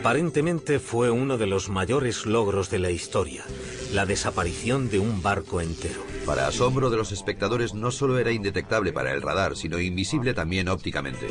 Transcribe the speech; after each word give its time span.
Aparentemente 0.00 0.78
fue 0.78 1.10
uno 1.10 1.36
de 1.36 1.46
los 1.46 1.68
mayores 1.68 2.24
logros 2.24 2.70
de 2.70 2.78
la 2.78 2.90
historia, 2.90 3.44
la 3.92 4.06
desaparición 4.06 4.88
de 4.88 4.98
un 4.98 5.20
barco 5.20 5.60
entero. 5.60 6.00
Para 6.24 6.46
asombro 6.46 6.88
de 6.88 6.96
los 6.96 7.12
espectadores, 7.12 7.74
no 7.74 7.90
solo 7.90 8.18
era 8.18 8.32
indetectable 8.32 8.94
para 8.94 9.12
el 9.12 9.20
radar, 9.20 9.56
sino 9.56 9.78
invisible 9.78 10.32
también 10.32 10.70
ópticamente. 10.70 11.26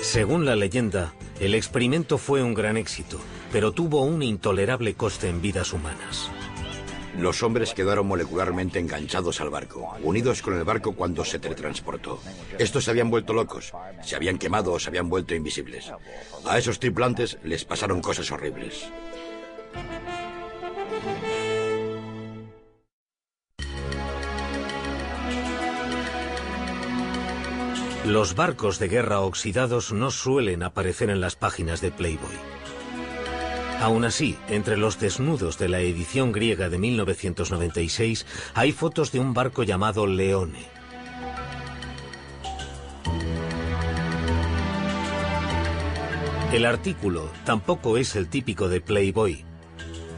Según 0.00 0.46
la 0.46 0.56
leyenda, 0.56 1.12
el 1.40 1.54
experimento 1.54 2.16
fue 2.16 2.42
un 2.42 2.54
gran 2.54 2.78
éxito, 2.78 3.20
pero 3.52 3.72
tuvo 3.72 4.00
un 4.00 4.22
intolerable 4.22 4.94
coste 4.94 5.28
en 5.28 5.42
vidas 5.42 5.74
humanas. 5.74 6.30
Los 7.18 7.42
hombres 7.42 7.74
quedaron 7.74 8.06
molecularmente 8.06 8.78
enganchados 8.78 9.40
al 9.40 9.50
barco, 9.50 9.94
unidos 10.02 10.42
con 10.42 10.54
el 10.54 10.64
barco 10.64 10.92
cuando 10.92 11.24
se 11.24 11.38
teletransportó. 11.38 12.20
Estos 12.58 12.84
se 12.84 12.90
habían 12.90 13.10
vuelto 13.10 13.32
locos, 13.32 13.72
se 14.02 14.16
habían 14.16 14.38
quemado 14.38 14.72
o 14.72 14.78
se 14.78 14.88
habían 14.88 15.08
vuelto 15.08 15.34
invisibles. 15.34 15.92
A 16.44 16.58
esos 16.58 16.80
tripulantes 16.80 17.38
les 17.44 17.64
pasaron 17.64 18.00
cosas 18.00 18.30
horribles. 18.30 18.90
Los 28.04 28.34
barcos 28.34 28.78
de 28.78 28.88
guerra 28.88 29.20
oxidados 29.20 29.90
no 29.92 30.10
suelen 30.10 30.62
aparecer 30.62 31.08
en 31.08 31.22
las 31.22 31.36
páginas 31.36 31.80
de 31.80 31.90
Playboy. 31.90 32.36
Aún 33.80 34.04
así, 34.04 34.36
entre 34.48 34.76
los 34.76 34.98
desnudos 34.98 35.58
de 35.58 35.68
la 35.68 35.80
edición 35.80 36.32
griega 36.32 36.68
de 36.68 36.78
1996 36.78 38.26
hay 38.54 38.72
fotos 38.72 39.12
de 39.12 39.20
un 39.20 39.34
barco 39.34 39.62
llamado 39.62 40.06
Leone. 40.06 40.74
El 46.52 46.66
artículo 46.66 47.30
tampoco 47.44 47.98
es 47.98 48.14
el 48.14 48.28
típico 48.28 48.68
de 48.68 48.80
Playboy. 48.80 49.44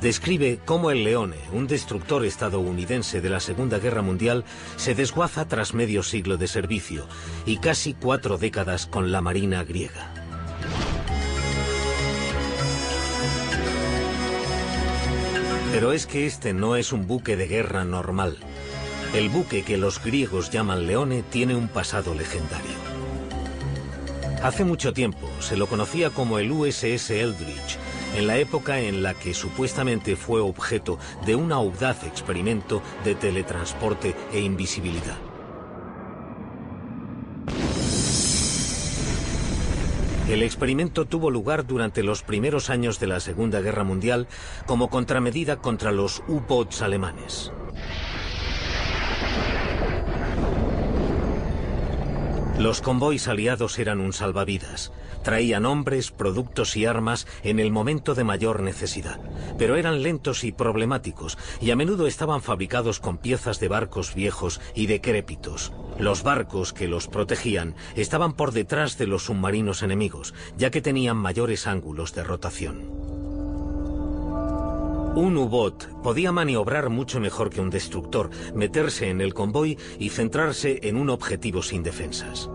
Describe 0.03 0.61
cómo 0.65 0.91
el 0.91 1.03
Leone, 1.03 1.39
un 1.53 1.67
destructor 1.67 2.27
estadounidense 2.27 3.23
de 3.23 3.31
la 3.31 3.41
Segunda 3.41 3.79
Guerra 3.79 4.03
Mundial, 4.03 4.45
se 4.77 4.95
desguaza 4.95 5.49
tras 5.49 5.73
medio 5.73 6.03
siglo 6.03 6.37
de 6.37 6.47
servicio 6.47 7.07
y 7.47 7.57
casi 7.57 7.95
cuatro 7.95 8.37
décadas 8.37 8.87
con 8.87 9.11
la 9.11 9.23
Marina 9.23 9.65
griega. 9.65 10.26
Pero 15.73 15.93
es 15.93 16.07
que 16.07 16.27
este 16.27 16.53
no 16.53 16.77
es 16.77 16.93
un 16.93 17.07
buque 17.07 17.37
de 17.37 17.49
guerra 17.49 17.85
normal. 17.85 18.39
El 19.15 19.29
buque 19.29 19.63
que 19.63 19.77
los 19.77 20.03
griegos 20.03 20.51
llaman 20.51 20.87
Leone 20.87 21.23
tiene 21.23 21.55
un 21.55 21.69
pasado 21.69 22.15
legendario. 22.15 22.77
Hace 24.43 24.65
mucho 24.65 24.93
tiempo 24.93 25.29
se 25.41 25.57
lo 25.57 25.67
conocía 25.67 26.11
como 26.11 26.39
el 26.39 26.53
USS 26.53 27.11
Eldridge, 27.11 27.79
en 28.17 28.27
la 28.27 28.39
época 28.39 28.81
en 28.81 29.03
la 29.03 29.15
que 29.15 29.35
supuestamente 29.35 30.17
fue 30.17 30.41
objeto 30.41 30.99
de 31.25 31.35
un 31.35 31.53
audaz 31.53 32.05
experimento 32.05 32.83
de 33.05 33.15
teletransporte 33.15 34.15
e 34.33 34.41
invisibilidad. 34.41 35.17
El 40.29 40.43
experimento 40.43 41.05
tuvo 41.05 41.31
lugar 41.31 41.69
durante 41.69 42.03
los 42.03 42.25
primeros 42.25 42.69
años 42.69 42.99
de 42.99 43.07
la 43.07 43.21
Segunda 43.21 43.61
Guerra 43.61 43.85
Mundial 43.85 44.27
como 44.67 44.91
contramedida 44.91 45.59
contra 45.59 45.93
los 45.93 46.25
U-boats 46.27 46.83
alemanes. 46.83 47.53
Los 52.59 52.81
convoys 52.81 53.29
aliados 53.29 53.79
eran 53.79 54.01
un 54.01 54.13
salvavidas. 54.13 54.91
Traían 55.27 55.67
hombres, 55.67 56.13
productos 56.13 56.77
y 56.77 56.87
armas 56.87 57.27
en 57.43 57.59
el 57.59 57.73
momento 57.73 58.15
de 58.15 58.23
mayor 58.23 58.63
necesidad, 58.63 59.19
pero 59.59 59.75
eran 59.75 60.05
lentos 60.05 60.45
y 60.45 60.53
problemáticos 60.53 61.37
y 61.61 61.73
a 61.73 61.77
menudo 61.77 62.07
estaban 62.07 62.43
fabricados 62.43 63.01
con 63.01 63.19
piezas 63.19 63.59
de 63.59 63.67
barcos 63.67 64.15
viejos 64.15 64.61
y 64.73 64.87
decrépitos. 64.87 65.73
Los 65.99 66.23
barcos 66.23 66.73
que 66.73 66.87
los 66.87 67.09
protegían 67.09 67.75
estaban 67.97 68.35
por 68.35 68.53
detrás 68.53 68.99
de 68.99 69.09
los 69.09 69.25
submarinos 69.25 69.83
enemigos, 69.83 70.33
ya 70.57 70.71
que 70.71 70.81
tenían 70.81 71.17
mayores 71.17 71.67
ángulos 71.67 72.15
de 72.15 72.23
rotación. 72.23 72.83
Un 75.17 75.37
U-Boat 75.37 75.87
podía 76.05 76.31
maniobrar 76.31 76.89
mucho 76.89 77.19
mejor 77.19 77.51
que 77.51 77.61
un 77.61 77.71
destructor, 77.71 78.31
meterse 78.55 79.11
en 79.11 79.21
el 79.21 79.35
convoy 79.35 79.77
y 79.99 80.11
centrarse 80.11 80.79
en 80.85 80.97
un 80.97 81.11
objetivo 81.11 81.65
sin 81.65 81.83
defensas. 81.83 82.49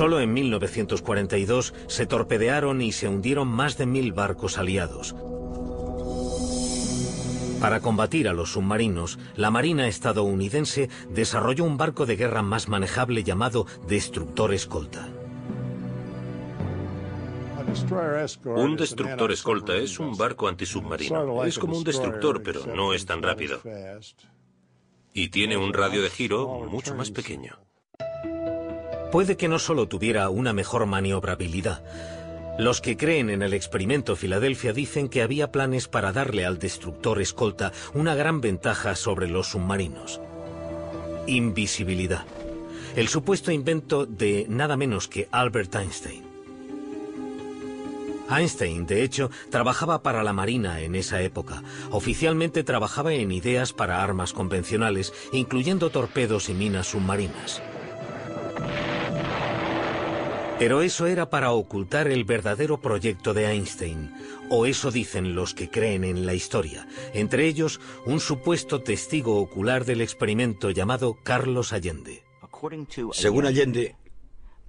Solo 0.00 0.22
en 0.22 0.32
1942 0.32 1.74
se 1.86 2.06
torpedearon 2.06 2.80
y 2.80 2.90
se 2.90 3.06
hundieron 3.06 3.48
más 3.48 3.76
de 3.76 3.84
mil 3.84 4.14
barcos 4.14 4.56
aliados. 4.56 5.14
Para 7.60 7.80
combatir 7.80 8.26
a 8.26 8.32
los 8.32 8.52
submarinos, 8.52 9.18
la 9.36 9.50
Marina 9.50 9.88
estadounidense 9.88 10.88
desarrolló 11.10 11.64
un 11.64 11.76
barco 11.76 12.06
de 12.06 12.16
guerra 12.16 12.40
más 12.40 12.66
manejable 12.66 13.24
llamado 13.24 13.66
Destructor 13.88 14.54
Escolta. 14.54 15.06
Un 18.56 18.76
destructor 18.78 19.30
escolta 19.32 19.76
es 19.76 19.98
un 19.98 20.16
barco 20.16 20.48
antisubmarino. 20.48 21.44
Es 21.44 21.58
como 21.58 21.76
un 21.76 21.84
destructor, 21.84 22.42
pero 22.42 22.64
no 22.74 22.94
es 22.94 23.04
tan 23.04 23.22
rápido. 23.22 23.60
Y 25.12 25.28
tiene 25.28 25.58
un 25.58 25.74
radio 25.74 26.00
de 26.00 26.08
giro 26.08 26.48
mucho 26.70 26.94
más 26.94 27.10
pequeño. 27.10 27.58
Puede 29.12 29.36
que 29.36 29.48
no 29.48 29.58
solo 29.58 29.88
tuviera 29.88 30.28
una 30.30 30.52
mejor 30.52 30.86
maniobrabilidad. 30.86 31.82
Los 32.58 32.80
que 32.80 32.96
creen 32.96 33.28
en 33.28 33.42
el 33.42 33.54
experimento 33.54 34.14
Filadelfia 34.14 34.72
dicen 34.72 35.08
que 35.08 35.22
había 35.22 35.50
planes 35.50 35.88
para 35.88 36.12
darle 36.12 36.44
al 36.44 36.58
destructor 36.58 37.20
escolta 37.20 37.72
una 37.92 38.14
gran 38.14 38.40
ventaja 38.40 38.94
sobre 38.94 39.28
los 39.28 39.48
submarinos. 39.48 40.20
Invisibilidad. 41.26 42.24
El 42.94 43.08
supuesto 43.08 43.50
invento 43.50 44.06
de 44.06 44.46
nada 44.48 44.76
menos 44.76 45.08
que 45.08 45.28
Albert 45.32 45.74
Einstein. 45.74 46.22
Einstein, 48.30 48.86
de 48.86 49.02
hecho, 49.02 49.30
trabajaba 49.50 50.02
para 50.02 50.22
la 50.22 50.32
Marina 50.32 50.82
en 50.82 50.94
esa 50.94 51.20
época. 51.20 51.64
Oficialmente 51.90 52.62
trabajaba 52.62 53.12
en 53.12 53.32
ideas 53.32 53.72
para 53.72 54.04
armas 54.04 54.32
convencionales, 54.32 55.12
incluyendo 55.32 55.90
torpedos 55.90 56.48
y 56.48 56.54
minas 56.54 56.88
submarinas. 56.88 57.60
Pero 60.60 60.82
eso 60.82 61.06
era 61.06 61.30
para 61.30 61.52
ocultar 61.52 62.06
el 62.06 62.24
verdadero 62.24 62.82
proyecto 62.82 63.32
de 63.32 63.46
Einstein, 63.46 64.12
o 64.50 64.66
eso 64.66 64.90
dicen 64.90 65.34
los 65.34 65.54
que 65.54 65.70
creen 65.70 66.04
en 66.04 66.26
la 66.26 66.34
historia, 66.34 66.86
entre 67.14 67.46
ellos 67.46 67.80
un 68.04 68.20
supuesto 68.20 68.82
testigo 68.82 69.40
ocular 69.40 69.86
del 69.86 70.02
experimento 70.02 70.68
llamado 70.70 71.16
Carlos 71.22 71.72
Allende. 71.72 72.24
Según 73.12 73.46
Allende, 73.46 73.96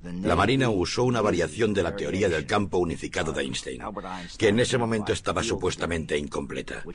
la 0.01 0.38
Marina 0.38 0.69
usó 0.69 1.03
una 1.03 1.19
variación 1.19 1.74
de 1.74 1.84
la 1.84 1.94
teoría 1.94 2.30
del 2.30 2.46
campo 2.46 2.78
unificado 2.78 3.34
de 3.34 3.41
Einstein, 3.41 3.81
que 4.38 4.47
en 4.47 4.62
ese 4.62 4.78
momento 4.78 5.12
estaba 5.12 5.44
supuestamente 5.44 6.18
incompleta. 6.18 6.85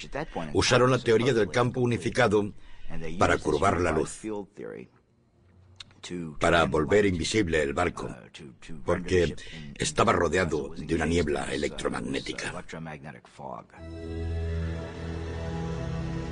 Usaron 0.54 0.90
la 0.90 1.00
teoría 1.00 1.34
del 1.34 1.50
campo 1.50 1.82
unificado 1.82 2.50
para 3.18 3.36
curvar 3.36 3.78
la 3.78 3.92
luz, 3.92 4.22
para 6.38 6.64
volver 6.64 7.06
invisible 7.06 7.62
el 7.62 7.72
barco, 7.72 8.14
porque 8.84 9.34
estaba 9.76 10.12
rodeado 10.12 10.74
de 10.76 10.94
una 10.94 11.06
niebla 11.06 11.52
electromagnética. 11.52 12.64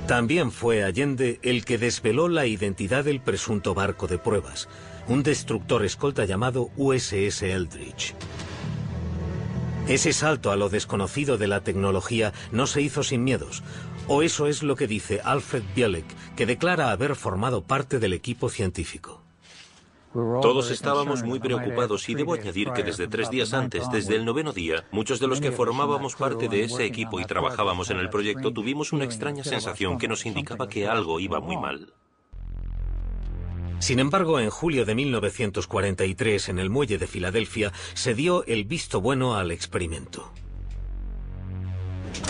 También 0.07 0.51
fue 0.51 0.83
Allende 0.83 1.39
el 1.41 1.65
que 1.65 1.79
desveló 1.79 2.27
la 2.27 2.45
identidad 2.45 3.05
del 3.05 3.21
presunto 3.21 3.73
barco 3.73 4.07
de 4.07 4.19
pruebas, 4.19 4.69
un 5.07 5.23
destructor 5.23 5.83
escolta 5.83 6.25
llamado 6.25 6.69
USS 6.77 7.41
Eldridge. 7.43 8.13
Ese 9.87 10.13
salto 10.13 10.51
a 10.51 10.55
lo 10.55 10.69
desconocido 10.69 11.37
de 11.37 11.47
la 11.47 11.61
tecnología 11.61 12.33
no 12.51 12.65
se 12.67 12.81
hizo 12.81 13.03
sin 13.03 13.23
miedos, 13.23 13.63
o 14.07 14.21
eso 14.21 14.47
es 14.47 14.63
lo 14.63 14.75
que 14.75 14.87
dice 14.87 15.21
Alfred 15.23 15.63
Bielek, 15.75 16.05
que 16.35 16.45
declara 16.45 16.91
haber 16.91 17.15
formado 17.15 17.63
parte 17.63 17.99
del 17.99 18.13
equipo 18.13 18.49
científico. 18.49 19.24
Todos 20.15 20.71
estábamos 20.71 21.23
muy 21.23 21.41
preocupados 21.41 22.07
y 22.07 22.15
debo 22.15 22.35
añadir 22.35 22.71
que 22.71 22.83
desde 22.83 23.09
tres 23.09 23.29
días 23.29 23.53
antes, 23.53 23.89
desde 23.91 24.15
el 24.15 24.23
noveno 24.23 24.53
día, 24.53 24.85
muchos 24.91 25.19
de 25.19 25.27
los 25.27 25.41
que 25.41 25.51
formábamos 25.51 26.15
parte 26.15 26.47
de 26.47 26.63
ese 26.63 26.85
equipo 26.85 27.19
y 27.19 27.25
trabajábamos 27.25 27.89
en 27.89 27.99
el 27.99 28.09
proyecto 28.09 28.53
tuvimos 28.53 28.93
una 28.93 29.03
extraña 29.03 29.43
sensación 29.43 29.97
que 29.97 30.07
nos 30.07 30.25
indicaba 30.25 30.69
que 30.69 30.87
algo 30.87 31.19
iba 31.19 31.41
muy 31.41 31.57
mal. 31.57 31.93
Sin 33.79 33.99
embargo, 33.99 34.39
en 34.39 34.49
julio 34.49 34.85
de 34.85 34.95
1943, 34.95 36.47
en 36.47 36.59
el 36.59 36.69
muelle 36.69 36.97
de 36.97 37.07
Filadelfia, 37.07 37.73
se 37.93 38.15
dio 38.15 38.45
el 38.45 38.63
visto 38.63 39.01
bueno 39.01 39.35
al 39.35 39.51
experimento. 39.51 40.31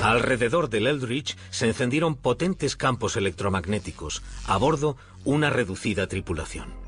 Alrededor 0.02 0.72
del 0.72 0.88
Eldridge 0.88 1.38
se 1.52 1.68
encendieron 1.68 2.16
potentes 2.16 2.76
campos 2.76 3.16
electromagnéticos. 3.16 4.24
A 4.48 4.58
bordo, 4.58 4.98
una 5.24 5.52
reducida 5.52 6.08
tripulación. 6.08 6.85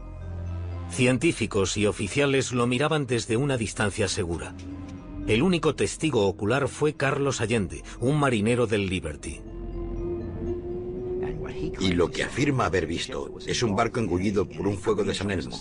Científicos 0.89 1.78
y 1.78 1.86
oficiales 1.86 2.51
lo 2.51 2.68
miraban 2.68 3.06
desde 3.06 3.38
una 3.38 3.57
distancia 3.57 4.07
segura. 4.07 4.56
El 5.28 5.42
único 5.42 5.75
testigo 5.75 6.25
ocular 6.25 6.68
fue 6.68 6.95
Carlos 6.95 7.42
Allende, 7.42 7.84
un 8.00 8.19
marinero 8.19 8.66
del 8.66 8.88
Liberty. 8.88 9.42
Y 11.80 11.92
lo 11.94 12.10
que 12.10 12.24
afirma 12.24 12.66
haber 12.66 12.88
visto 12.88 13.36
es 13.45 13.62
un 13.62 13.75
barco 13.75 14.00
engullido 14.00 14.48
por 14.48 14.68
un 14.68 14.78
fuego 14.78 15.04
de 15.04 15.13
San 15.13 15.31
Elmo. 15.31 15.56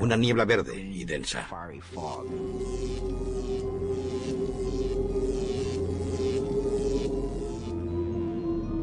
Una 0.00 0.16
niebla 0.16 0.44
verde 0.44 0.78
y 0.80 1.04
densa. 1.04 1.48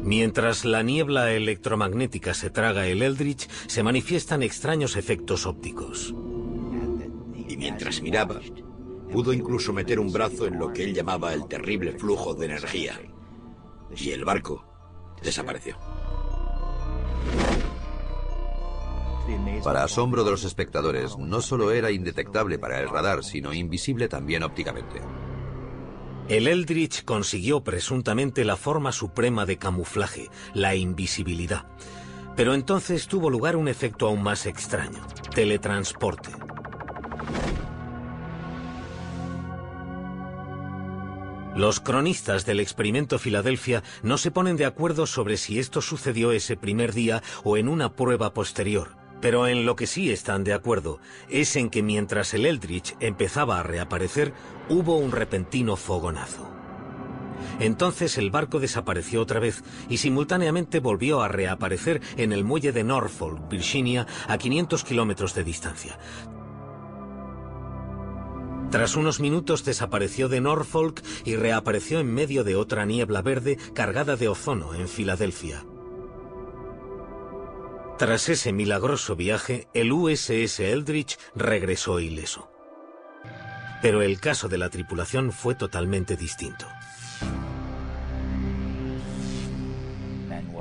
Mientras 0.04 0.66
la 0.66 0.82
niebla 0.82 1.32
electromagnética 1.32 2.34
se 2.34 2.50
traga 2.50 2.86
el 2.86 3.00
Eldritch, 3.00 3.48
se 3.66 3.82
manifiestan 3.82 4.42
extraños 4.42 4.96
efectos 4.96 5.46
ópticos. 5.46 6.14
Y 7.48 7.56
mientras 7.56 8.02
miraba, 8.02 8.38
pudo 9.10 9.32
incluso 9.32 9.72
meter 9.72 9.98
un 9.98 10.12
brazo 10.12 10.46
en 10.46 10.58
lo 10.58 10.74
que 10.74 10.84
él 10.84 10.92
llamaba 10.92 11.32
el 11.32 11.48
terrible 11.48 11.92
flujo 11.92 12.34
de 12.34 12.44
energía. 12.44 13.00
Y 13.96 14.10
el 14.10 14.26
barco 14.26 14.62
desapareció. 15.22 15.78
Para 19.62 19.84
asombro 19.84 20.22
de 20.22 20.32
los 20.32 20.44
espectadores, 20.44 21.16
no 21.16 21.40
solo 21.40 21.70
era 21.70 21.90
indetectable 21.90 22.58
para 22.58 22.78
el 22.78 22.90
radar, 22.90 23.24
sino 23.24 23.54
invisible 23.54 24.06
también 24.06 24.42
ópticamente. 24.42 25.00
El 26.28 26.48
Eldritch 26.48 27.04
consiguió 27.04 27.62
presuntamente 27.62 28.46
la 28.46 28.56
forma 28.56 28.92
suprema 28.92 29.44
de 29.44 29.58
camuflaje, 29.58 30.30
la 30.54 30.74
invisibilidad. 30.74 31.66
Pero 32.34 32.54
entonces 32.54 33.08
tuvo 33.08 33.28
lugar 33.28 33.56
un 33.56 33.68
efecto 33.68 34.06
aún 34.06 34.22
más 34.22 34.46
extraño, 34.46 35.06
teletransporte. 35.34 36.30
Los 41.54 41.78
cronistas 41.78 42.46
del 42.46 42.58
experimento 42.58 43.18
Filadelfia 43.18 43.82
no 44.02 44.16
se 44.16 44.30
ponen 44.30 44.56
de 44.56 44.64
acuerdo 44.64 45.06
sobre 45.06 45.36
si 45.36 45.58
esto 45.58 45.82
sucedió 45.82 46.32
ese 46.32 46.56
primer 46.56 46.94
día 46.94 47.22
o 47.44 47.58
en 47.58 47.68
una 47.68 47.94
prueba 47.94 48.32
posterior. 48.32 49.03
Pero 49.24 49.48
en 49.48 49.64
lo 49.64 49.74
que 49.74 49.86
sí 49.86 50.12
están 50.12 50.44
de 50.44 50.52
acuerdo 50.52 51.00
es 51.30 51.56
en 51.56 51.70
que 51.70 51.82
mientras 51.82 52.34
el 52.34 52.44
Eldritch 52.44 52.94
empezaba 53.00 53.58
a 53.58 53.62
reaparecer, 53.62 54.34
hubo 54.68 54.98
un 54.98 55.12
repentino 55.12 55.76
fogonazo. 55.76 56.46
Entonces 57.58 58.18
el 58.18 58.30
barco 58.30 58.60
desapareció 58.60 59.22
otra 59.22 59.40
vez 59.40 59.64
y 59.88 59.96
simultáneamente 59.96 60.78
volvió 60.78 61.22
a 61.22 61.28
reaparecer 61.28 62.02
en 62.18 62.34
el 62.34 62.44
muelle 62.44 62.72
de 62.72 62.84
Norfolk, 62.84 63.48
Virginia, 63.48 64.06
a 64.28 64.36
500 64.36 64.84
kilómetros 64.84 65.32
de 65.32 65.44
distancia. 65.44 65.98
Tras 68.70 68.94
unos 68.94 69.20
minutos 69.20 69.64
desapareció 69.64 70.28
de 70.28 70.42
Norfolk 70.42 71.02
y 71.24 71.36
reapareció 71.36 71.98
en 71.98 72.12
medio 72.12 72.44
de 72.44 72.56
otra 72.56 72.84
niebla 72.84 73.22
verde 73.22 73.56
cargada 73.72 74.16
de 74.16 74.28
ozono 74.28 74.74
en 74.74 74.86
Filadelfia. 74.86 75.64
Tras 77.98 78.28
ese 78.28 78.52
milagroso 78.52 79.14
viaje, 79.14 79.68
el 79.72 79.92
USS 79.92 80.58
Eldridge 80.58 81.16
regresó 81.36 82.00
ileso. 82.00 82.50
Pero 83.82 84.02
el 84.02 84.18
caso 84.18 84.48
de 84.48 84.58
la 84.58 84.68
tripulación 84.68 85.30
fue 85.30 85.54
totalmente 85.54 86.16
distinto. 86.16 86.66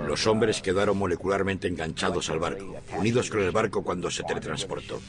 Los 0.06 0.27
hombres 0.27 0.62
quedaron 0.62 0.95
molecularmente 0.95 1.68
enganchados 1.68 2.30
al 2.30 2.38
barco, 2.38 2.75
unidos 3.00 3.31
con 3.31 3.41
el 3.41 3.50
barco 3.50 3.83
cuando 3.83 4.12
se 4.12 4.24
teletransportó. 4.24 5.01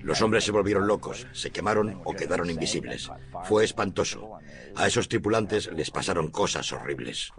Los 0.00 0.22
hombres 0.22 0.44
se 0.44 0.52
volvieron 0.52 0.86
locos, 0.86 1.26
se 1.32 1.50
quemaron 1.50 2.00
o 2.04 2.14
quedaron 2.14 2.48
invisibles. 2.48 3.10
Fue 3.44 3.62
espantoso. 3.62 4.38
A 4.74 4.86
esos 4.86 5.06
tripulantes 5.06 5.70
les 5.70 5.90
pasaron 5.90 6.30
cosas 6.30 6.72
horribles. 6.72 7.30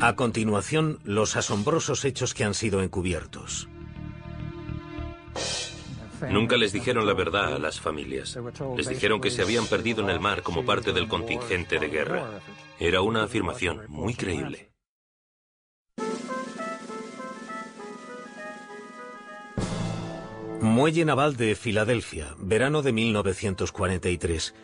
A 0.00 0.14
continuación, 0.14 1.00
los 1.02 1.34
asombrosos 1.34 2.04
hechos 2.04 2.32
que 2.32 2.44
han 2.44 2.54
sido 2.54 2.82
encubiertos. 2.82 3.68
Nunca 6.30 6.56
les 6.56 6.72
dijeron 6.72 7.04
la 7.04 7.14
verdad 7.14 7.54
a 7.54 7.58
las 7.58 7.80
familias. 7.80 8.38
Les 8.76 8.88
dijeron 8.88 9.20
que 9.20 9.30
se 9.30 9.42
habían 9.42 9.66
perdido 9.66 10.02
en 10.02 10.10
el 10.10 10.20
mar 10.20 10.42
como 10.42 10.64
parte 10.64 10.92
del 10.92 11.08
contingente 11.08 11.80
de 11.80 11.88
guerra. 11.88 12.40
Era 12.78 13.00
una 13.00 13.24
afirmación 13.24 13.86
muy 13.88 14.14
creíble. 14.14 14.70
Muelle 20.60 21.04
Naval 21.04 21.36
de 21.36 21.56
Filadelfia, 21.56 22.34
verano 22.38 22.82
de 22.82 22.92
1943. 22.92 24.54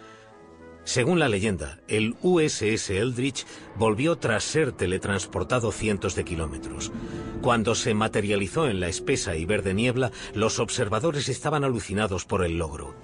Según 0.84 1.19
la 1.19 1.28
leyenda, 1.28 1.81
el 1.88 2.14
USS 2.20 2.90
Eldridge 2.90 3.46
volvió 3.76 4.16
tras 4.16 4.44
ser 4.44 4.72
teletransportado 4.72 5.72
cientos 5.72 6.14
de 6.14 6.25
kilómetros. 6.25 6.92
Cuando 7.40 7.75
se 7.75 7.94
materializó 7.94 8.69
en 8.69 8.81
la 8.81 8.88
espesa 8.88 9.34
y 9.34 9.46
verde 9.46 9.72
niebla, 9.72 10.12
los 10.34 10.58
observadores 10.58 11.31
estaban 11.31 11.64
alucinados 11.64 12.26
por 12.26 12.44
el 12.44 12.58
logro. 12.58 12.94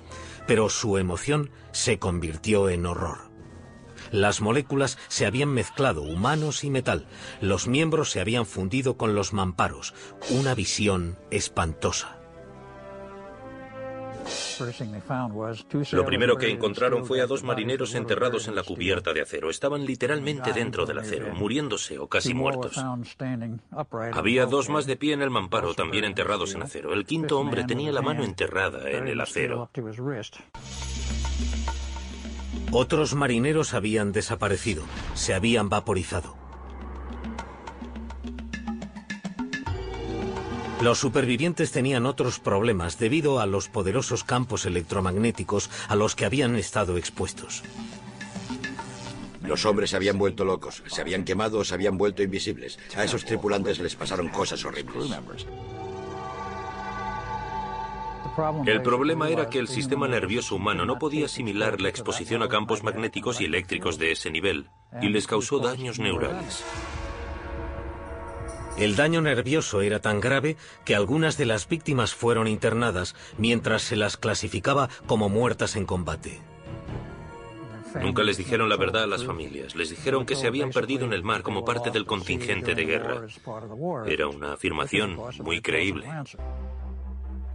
Pero 0.47 0.69
su 0.69 0.99
emoción 0.99 1.51
se 1.73 1.99
convirtió 1.99 2.69
en 2.69 2.85
horror. 2.85 3.31
Las 4.11 4.41
moléculas 4.41 4.99
se 5.09 5.25
habían 5.25 5.49
mezclado, 5.49 6.03
humanos 6.03 6.65
y 6.65 6.71
metal. 6.71 7.07
Los 7.41 7.67
miembros 7.67 8.11
se 8.11 8.21
habían 8.21 8.45
fundido 8.45 8.97
con 8.97 9.15
los 9.15 9.33
mamparos. 9.33 9.95
Una 10.31 10.55
visión 10.55 11.19
espantosa. 11.31 12.20
Lo 15.93 16.05
primero 16.05 16.37
que 16.37 16.51
encontraron 16.51 17.05
fue 17.05 17.21
a 17.21 17.27
dos 17.27 17.43
marineros 17.43 17.95
enterrados 17.95 18.49
en 18.49 18.55
la 18.55 18.63
cubierta 18.63 19.13
de 19.13 19.23
acero. 19.23 19.51
Estaban 19.51 19.85
literalmente 19.85 20.53
dentro 20.53 20.87
del 20.87 20.99
acero, 20.99 21.35
muriéndose 21.35 21.99
o 21.99 22.09
casi 22.09 22.35
muertos. 22.35 22.77
Había 24.13 24.47
dos 24.47 24.69
más 24.69 24.87
de 24.87 24.97
pie 24.97 25.15
en 25.15 25.23
el 25.23 25.31
mamparo, 25.31 25.75
también 25.75 26.05
enterrados 26.05 26.55
en 26.55 26.63
acero. 26.63 26.93
El 26.93 27.05
quinto 27.05 27.39
hombre 27.39 27.65
tenía 27.65 27.93
la 27.93 28.03
mano 28.03 28.25
enterrada 28.25 28.91
en 28.91 29.09
el 29.09 29.21
acero. 29.21 29.71
Otros 32.73 33.15
marineros 33.15 33.75
habían 33.75 34.13
desaparecido, 34.13 34.85
se 35.15 35.35
habían 35.35 35.69
vaporizado. 35.69 36.50
Los 40.81 40.99
supervivientes 40.99 41.73
tenían 41.73 42.07
otros 42.07 42.41
problemas 42.41 42.99
debido 42.99 43.39
a 43.39 43.47
los 43.47 43.69
poderosos 43.69 44.25
campos 44.25 44.65
electromagnéticos 44.65 45.69
a 45.89 45.95
los 45.95 46.17
que 46.17 46.25
habían 46.25 46.57
estado 46.57 46.97
expuestos. 46.97 47.63
Los 49.43 49.67
hombres 49.67 49.91
se 49.91 49.97
habían 49.97 50.17
vuelto 50.17 50.45
locos, 50.45 50.83
se 50.87 51.03
habían 51.03 51.25
quemado 51.25 51.59
o 51.59 51.65
se 51.65 51.75
habían 51.75 51.99
vuelto 51.99 52.23
invisibles. 52.23 52.79
A 52.97 53.05
esos 53.05 53.27
tripulantes 53.27 53.79
les 53.79 53.95
pasaron 53.95 54.29
cosas 54.29 54.65
horribles. 54.65 55.11
El 58.65 58.81
problema 58.81 59.29
era 59.29 59.51
que 59.51 59.59
el 59.59 59.69
sistema 59.69 60.09
nervioso 60.09 60.57
humano 60.57 60.87
no 60.87 60.99
podía 60.99 61.27
asimilar 61.27 61.81
la 61.81 61.91
exposición 61.91 62.43
a 62.43 62.49
campos 62.49 62.83
magnéticos 62.83 63.41
y 63.41 63.45
eléctricos 63.45 63.99
de 63.99 64.13
ese 64.13 64.31
nivel, 64.31 64.71
y 65.03 65.09
les 65.09 65.27
causó 65.27 65.59
daños 65.59 65.99
neurales. 65.99 66.65
El 68.81 68.97
daño 68.97 69.21
nervioso 69.21 69.83
era 69.83 70.01
tan 70.01 70.21
grave 70.21 70.57
que 70.87 70.95
algunas 70.95 71.37
de 71.37 71.45
las 71.45 71.69
víctimas 71.69 72.15
fueron 72.15 72.49
internadas 72.49 73.15
mientras 73.37 73.83
se 73.83 73.95
las 73.95 74.17
clasificaba 74.17 74.89
como 75.07 75.29
muertas 75.29 75.77
en 75.77 75.85
combate. 75.85 76.41
Nunca 78.01 78.23
les 78.23 78.39
dijeron 78.39 78.71
la 78.71 78.79
verdad 78.79 79.03
a 79.03 79.07
las 79.07 79.27
familias. 79.27 79.75
Les 79.75 79.91
dijeron 79.91 80.25
que 80.25 80.35
se 80.35 80.47
habían 80.47 80.71
perdido 80.71 81.05
en 81.05 81.13
el 81.13 81.23
mar 81.23 81.43
como 81.43 81.63
parte 81.63 81.91
del 81.91 82.07
contingente 82.07 82.75
de 82.75 82.87
guerra. 82.87 83.27
Era 84.07 84.29
una 84.29 84.55
afirmación 84.55 85.19
muy 85.43 85.61
creíble. 85.61 86.07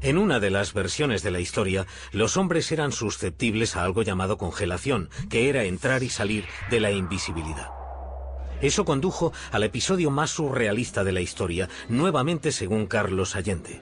En 0.02 0.20
una 0.20 0.40
de 0.40 0.52
las 0.52 0.76
versiones 0.76 1.24
de 1.24 1.32
la 1.32 1.40
historia, 1.40 1.88
los 2.12 2.38
hombres 2.38 2.72
eran 2.72 2.92
susceptibles 2.92 3.76
a 3.76 3.84
algo 3.84 4.04
llamado 4.04 4.38
congelación, 4.38 5.10
que 5.28 5.50
era 5.50 5.64
entrar 5.64 6.04
y 6.04 6.10
salir 6.10 6.46
de 6.70 6.82
la 6.82 6.92
invisibilidad. 6.92 7.85
Eso 8.62 8.86
condujo 8.86 9.34
al 9.52 9.64
episodio 9.64 10.10
más 10.12 10.32
surrealista 10.32 11.04
de 11.04 11.12
la 11.12 11.22
historia, 11.22 11.70
nuevamente 11.90 12.52
según 12.52 12.88
Carlos 12.88 13.36
Allende. 13.36 13.82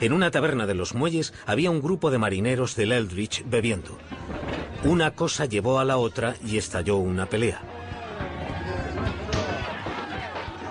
En 0.00 0.12
una 0.12 0.30
taberna 0.30 0.66
de 0.66 0.74
los 0.74 0.94
muelles 0.94 1.32
había 1.46 1.70
un 1.70 1.80
grupo 1.80 2.10
de 2.10 2.18
marineros 2.18 2.76
del 2.76 2.92
Eldridge 2.92 3.44
bebiendo. 3.46 3.96
Una 4.84 5.12
cosa 5.12 5.46
llevó 5.46 5.78
a 5.78 5.84
la 5.84 5.96
otra 5.96 6.36
y 6.44 6.58
estalló 6.58 6.96
una 6.96 7.26
pelea. 7.26 7.60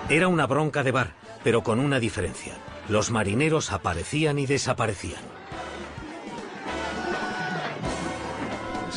Era 0.08 0.28
una 0.28 0.46
bronca 0.46 0.84
de 0.84 0.92
bar, 0.92 1.14
pero 1.42 1.62
con 1.62 1.80
una 1.80 1.98
diferencia. 1.98 2.54
Los 2.88 3.10
marineros 3.10 3.72
aparecían 3.72 4.38
y 4.38 4.46
desaparecían. 4.46 5.22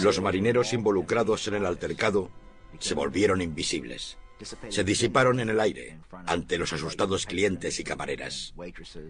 Los 0.03 0.21
marineros 0.21 0.71
involucrados 0.73 1.47
en 1.47 1.55
el 1.55 1.65
altercado 1.65 2.29
se 2.77 2.93
volvieron 2.93 3.41
invisibles. 3.41 4.17
Se 4.45 4.83
disiparon 4.83 5.39
en 5.39 5.49
el 5.49 5.59
aire 5.59 5.99
ante 6.25 6.57
los 6.57 6.73
asustados 6.73 7.25
clientes 7.25 7.79
y 7.79 7.83
camareras. 7.83 8.53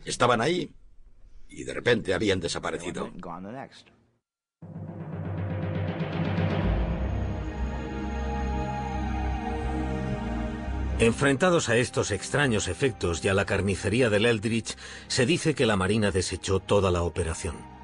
Estaban 0.05 0.41
ahí 0.41 0.71
y 1.47 1.63
de 1.63 1.73
repente 1.73 2.13
habían 2.13 2.39
desaparecido. 2.39 3.11
Enfrentados 10.99 11.69
a 11.69 11.77
estos 11.77 12.11
extraños 12.11 12.67
efectos 12.67 13.23
y 13.23 13.29
a 13.29 13.33
la 13.33 13.45
carnicería 13.45 14.09
del 14.09 14.25
Eldridge, 14.25 14.75
se 15.07 15.25
dice 15.25 15.55
que 15.55 15.65
la 15.65 15.77
Marina 15.77 16.11
desechó 16.11 16.59
toda 16.59 16.91
la 16.91 17.03
operación. 17.03 17.78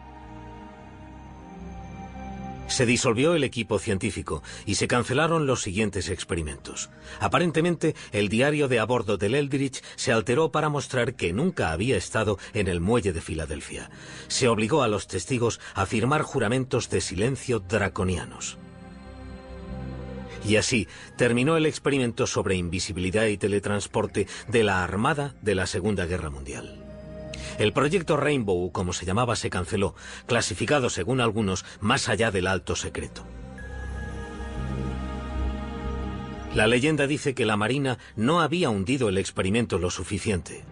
Se 2.67 2.85
disolvió 2.85 3.35
el 3.35 3.43
equipo 3.43 3.79
científico 3.79 4.43
y 4.65 4.75
se 4.75 4.87
cancelaron 4.87 5.45
los 5.45 5.61
siguientes 5.61 6.09
experimentos. 6.09 6.89
Aparentemente, 7.19 7.95
el 8.11 8.27
diario 8.27 8.67
de 8.67 8.79
a 8.79 8.85
bordo 8.85 9.17
del 9.17 9.35
Eldridge 9.35 9.83
se 9.95 10.11
alteró 10.11 10.51
para 10.51 10.69
mostrar 10.69 11.15
que 11.15 11.31
nunca 11.31 11.71
había 11.71 11.95
estado 11.95 12.39
en 12.53 12.67
el 12.67 12.81
muelle 12.81 13.13
de 13.13 13.21
Filadelfia. 13.21 13.89
Se 14.27 14.47
obligó 14.47 14.81
a 14.81 14.87
los 14.87 15.07
testigos 15.07 15.59
a 15.73 15.85
firmar 15.85 16.23
juramentos 16.23 16.89
de 16.89 17.01
silencio 17.01 17.59
draconianos. 17.59 18.57
Y 20.47 20.57
así 20.57 20.87
terminó 21.17 21.57
el 21.57 21.65
experimento 21.65 22.27
sobre 22.27 22.55
invisibilidad 22.55 23.25
y 23.25 23.37
teletransporte 23.37 24.27
de 24.47 24.63
la 24.63 24.83
Armada 24.83 25.35
de 25.41 25.55
la 25.55 25.65
Segunda 25.65 26.05
Guerra 26.05 26.29
Mundial. 26.29 26.84
El 27.57 27.73
proyecto 27.73 28.17
Rainbow, 28.17 28.71
como 28.71 28.93
se 28.93 29.05
llamaba, 29.05 29.35
se 29.35 29.49
canceló, 29.49 29.95
clasificado 30.25 30.89
según 30.89 31.21
algunos 31.21 31.65
más 31.79 32.09
allá 32.09 32.31
del 32.31 32.47
alto 32.47 32.75
secreto. 32.75 33.25
La 36.53 36.67
leyenda 36.67 37.05
dice 37.05 37.35
que 37.35 37.45
la 37.45 37.57
Marina 37.57 37.97
no 38.15 38.39
había 38.39 38.69
hundido 38.69 39.09
el 39.09 39.17
experimento 39.17 39.77
lo 39.77 39.89
suficiente. 39.89 40.63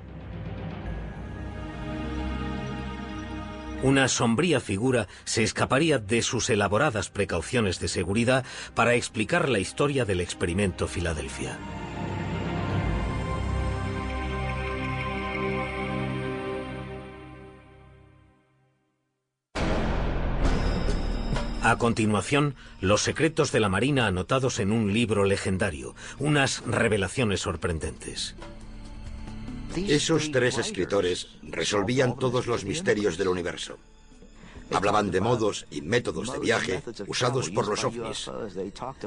Una 3.83 4.07
sombría 4.07 4.61
figura 4.61 5.09
se 5.25 5.43
escaparía 5.43 5.99
de 5.99 6.21
sus 6.21 6.49
elaboradas 6.49 7.09
precauciones 7.09 7.81
de 7.81 7.89
seguridad 7.89 8.45
para 8.75 8.95
explicar 8.95 9.49
la 9.49 9.59
historia 9.59 10.05
del 10.05 10.21
experimento 10.21 10.87
Filadelfia. 10.87 11.59
A 21.63 21.77
continuación, 21.77 22.55
los 22.81 23.03
secretos 23.03 23.53
de 23.53 23.61
la 23.61 23.69
Marina 23.69 24.05
anotados 24.05 24.59
en 24.59 24.73
un 24.73 24.91
libro 24.91 25.23
legendario, 25.23 25.95
unas 26.19 26.61
revelaciones 26.65 27.39
sorprendentes. 27.39 28.35
Esos 29.73 30.29
tres 30.31 30.57
escritores 30.57 31.29
resolvían 31.41 32.19
todos 32.19 32.47
los 32.47 32.65
misterios 32.65 33.17
del 33.17 33.29
universo. 33.29 33.77
Hablaban 34.73 35.09
de 35.09 35.21
modos 35.21 35.65
y 35.71 35.81
métodos 35.81 36.33
de 36.33 36.39
viaje 36.39 36.83
usados 37.07 37.49
por 37.49 37.69
los 37.69 37.83
ovnis. 37.85 38.29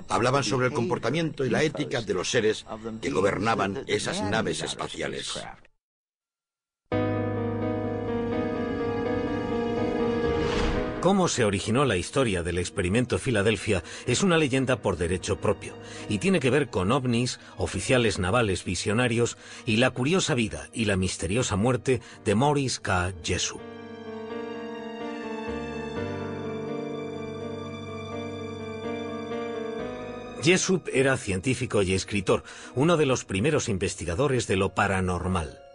Hablaban 0.08 0.42
sobre 0.42 0.68
el 0.68 0.72
comportamiento 0.72 1.44
y 1.44 1.50
la 1.50 1.62
ética 1.62 2.00
de 2.00 2.14
los 2.14 2.30
seres 2.30 2.64
que 3.02 3.10
gobernaban 3.10 3.84
esas 3.86 4.22
naves 4.22 4.62
espaciales. 4.62 5.38
Cómo 11.06 11.28
se 11.28 11.44
originó 11.44 11.84
la 11.84 11.96
historia 11.96 12.42
del 12.42 12.58
experimento 12.58 13.20
Filadelfia 13.20 13.84
es 14.08 14.24
una 14.24 14.38
leyenda 14.38 14.82
por 14.82 14.96
derecho 14.96 15.40
propio 15.40 15.74
y 16.08 16.18
tiene 16.18 16.40
que 16.40 16.50
ver 16.50 16.68
con 16.68 16.90
ovnis, 16.90 17.38
oficiales 17.58 18.18
navales 18.18 18.64
visionarios 18.64 19.36
y 19.66 19.76
la 19.76 19.90
curiosa 19.90 20.34
vida 20.34 20.68
y 20.72 20.86
la 20.86 20.96
misteriosa 20.96 21.54
muerte 21.54 22.00
de 22.24 22.34
Maurice 22.34 22.80
K. 22.82 23.12
Jessup. 23.22 23.60
Jessup 30.42 30.88
era 30.92 31.16
científico 31.16 31.82
y 31.82 31.92
escritor, 31.92 32.42
uno 32.74 32.96
de 32.96 33.06
los 33.06 33.24
primeros 33.24 33.68
investigadores 33.68 34.48
de 34.48 34.56
lo 34.56 34.74
paranormal. 34.74 35.65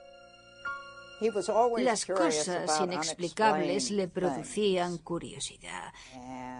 Las 1.77 2.05
cosas 2.05 2.81
inexplicables 2.81 3.91
le 3.91 4.07
producían 4.07 4.97
curiosidad. 4.97 5.93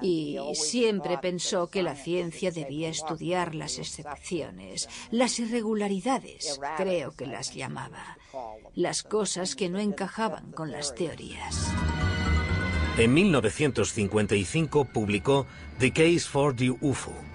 Y 0.02 0.38
siempre 0.54 1.18
pensó 1.18 1.70
que 1.70 1.84
la 1.84 1.96
ciencia 1.96 2.52
debía 2.52 2.90
estudiar 2.90 3.56
las 3.56 3.80
excepciones, 3.80 4.88
las 5.10 5.40
irregularidades, 5.40 6.60
creo 6.78 7.16
que 7.16 7.26
las 7.26 7.54
llamaba, 7.56 8.18
las 8.76 9.04
cosas 9.04 9.56
que 9.56 9.70
no 9.70 9.80
encajaban 9.80 10.52
con 10.52 10.72
las 10.72 10.94
teorías. 10.94 11.72
En 12.98 13.14
1955 13.14 14.86
publicó 14.86 15.48
The 15.80 15.92
Case 15.92 16.20
for 16.20 16.56
the 16.56 16.72
UFO 16.72 17.31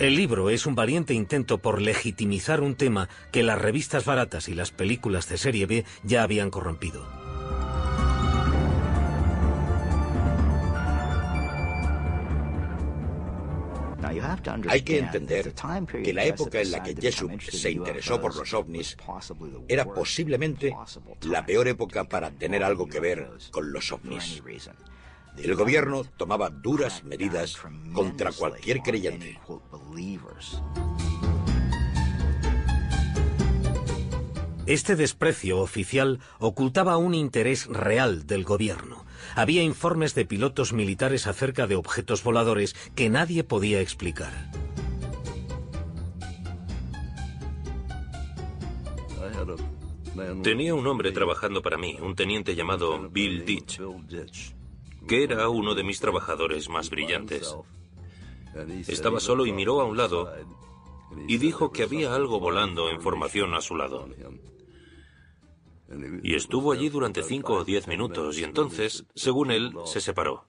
el 0.00 0.16
libro 0.16 0.48
es 0.48 0.64
un 0.64 0.74
valiente 0.74 1.12
intento 1.12 1.58
por 1.58 1.80
legitimizar 1.82 2.62
un 2.62 2.74
tema 2.74 3.08
que 3.30 3.42
las 3.42 3.60
revistas 3.60 4.06
baratas 4.06 4.48
y 4.48 4.54
las 4.54 4.70
películas 4.70 5.28
de 5.28 5.36
serie 5.36 5.66
B 5.66 5.84
ya 6.02 6.22
habían 6.22 6.50
corrompido. 6.50 7.06
Hay 14.68 14.82
que 14.82 14.98
entender 14.98 15.52
que 16.02 16.12
la 16.14 16.24
época 16.24 16.60
en 16.62 16.70
la 16.70 16.82
que 16.82 16.94
Jessup 16.94 17.40
se 17.40 17.70
interesó 17.70 18.20
por 18.20 18.34
los 18.34 18.52
ovnis 18.54 18.96
era 19.68 19.84
posiblemente 19.84 20.74
la 21.22 21.44
peor 21.44 21.68
época 21.68 22.04
para 22.04 22.30
tener 22.30 22.64
algo 22.64 22.88
que 22.88 23.00
ver 23.00 23.28
con 23.50 23.70
los 23.70 23.92
ovnis. 23.92 24.42
El 25.36 25.54
gobierno 25.54 26.04
tomaba 26.04 26.50
duras 26.50 27.04
medidas 27.04 27.56
contra 27.92 28.32
cualquier 28.32 28.80
creyente. 28.80 29.38
Este 34.66 34.94
desprecio 34.94 35.58
oficial 35.58 36.20
ocultaba 36.38 36.96
un 36.96 37.14
interés 37.14 37.66
real 37.66 38.26
del 38.26 38.44
gobierno. 38.44 39.04
Había 39.34 39.62
informes 39.62 40.14
de 40.14 40.24
pilotos 40.24 40.72
militares 40.72 41.26
acerca 41.26 41.66
de 41.66 41.76
objetos 41.76 42.22
voladores 42.22 42.74
que 42.94 43.08
nadie 43.08 43.42
podía 43.42 43.80
explicar. 43.80 44.32
Tenía 50.42 50.74
un 50.74 50.86
hombre 50.86 51.12
trabajando 51.12 51.62
para 51.62 51.78
mí, 51.78 51.96
un 52.00 52.14
teniente 52.14 52.54
llamado 52.54 53.08
Bill 53.10 53.44
Ditch 53.44 53.80
que 55.06 55.24
era 55.24 55.48
uno 55.48 55.74
de 55.74 55.84
mis 55.84 56.00
trabajadores 56.00 56.68
más 56.68 56.90
brillantes. 56.90 57.56
Estaba 58.88 59.20
solo 59.20 59.46
y 59.46 59.52
miró 59.52 59.80
a 59.80 59.84
un 59.84 59.96
lado 59.96 60.32
y 61.28 61.38
dijo 61.38 61.72
que 61.72 61.82
había 61.82 62.14
algo 62.14 62.40
volando 62.40 62.90
en 62.90 63.00
formación 63.00 63.54
a 63.54 63.60
su 63.60 63.76
lado. 63.76 64.08
Y 66.22 66.36
estuvo 66.36 66.70
allí 66.70 66.88
durante 66.88 67.22
cinco 67.22 67.54
o 67.54 67.64
diez 67.64 67.88
minutos 67.88 68.38
y 68.38 68.44
entonces, 68.44 69.04
según 69.14 69.50
él, 69.50 69.72
se 69.86 70.00
separó. 70.00 70.46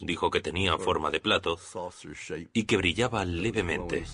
Dijo 0.00 0.30
que 0.30 0.40
tenía 0.40 0.76
forma 0.76 1.10
de 1.10 1.20
plato 1.20 1.56
y 2.52 2.64
que 2.64 2.76
brillaba 2.76 3.24
levemente. 3.24 4.04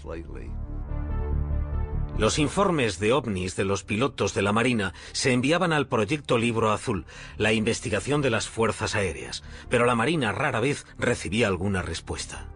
Los 2.18 2.38
informes 2.38 2.98
de 2.98 3.12
ovnis 3.12 3.56
de 3.56 3.64
los 3.64 3.84
pilotos 3.84 4.34
de 4.34 4.42
la 4.42 4.52
Marina 4.52 4.92
se 5.12 5.32
enviaban 5.32 5.72
al 5.72 5.88
proyecto 5.88 6.38
Libro 6.38 6.70
Azul, 6.70 7.06
la 7.38 7.52
investigación 7.52 8.20
de 8.20 8.30
las 8.30 8.48
fuerzas 8.48 8.94
aéreas, 8.94 9.42
pero 9.70 9.86
la 9.86 9.94
Marina 9.94 10.30
rara 10.32 10.60
vez 10.60 10.86
recibía 10.98 11.48
alguna 11.48 11.82
respuesta. 11.82 12.48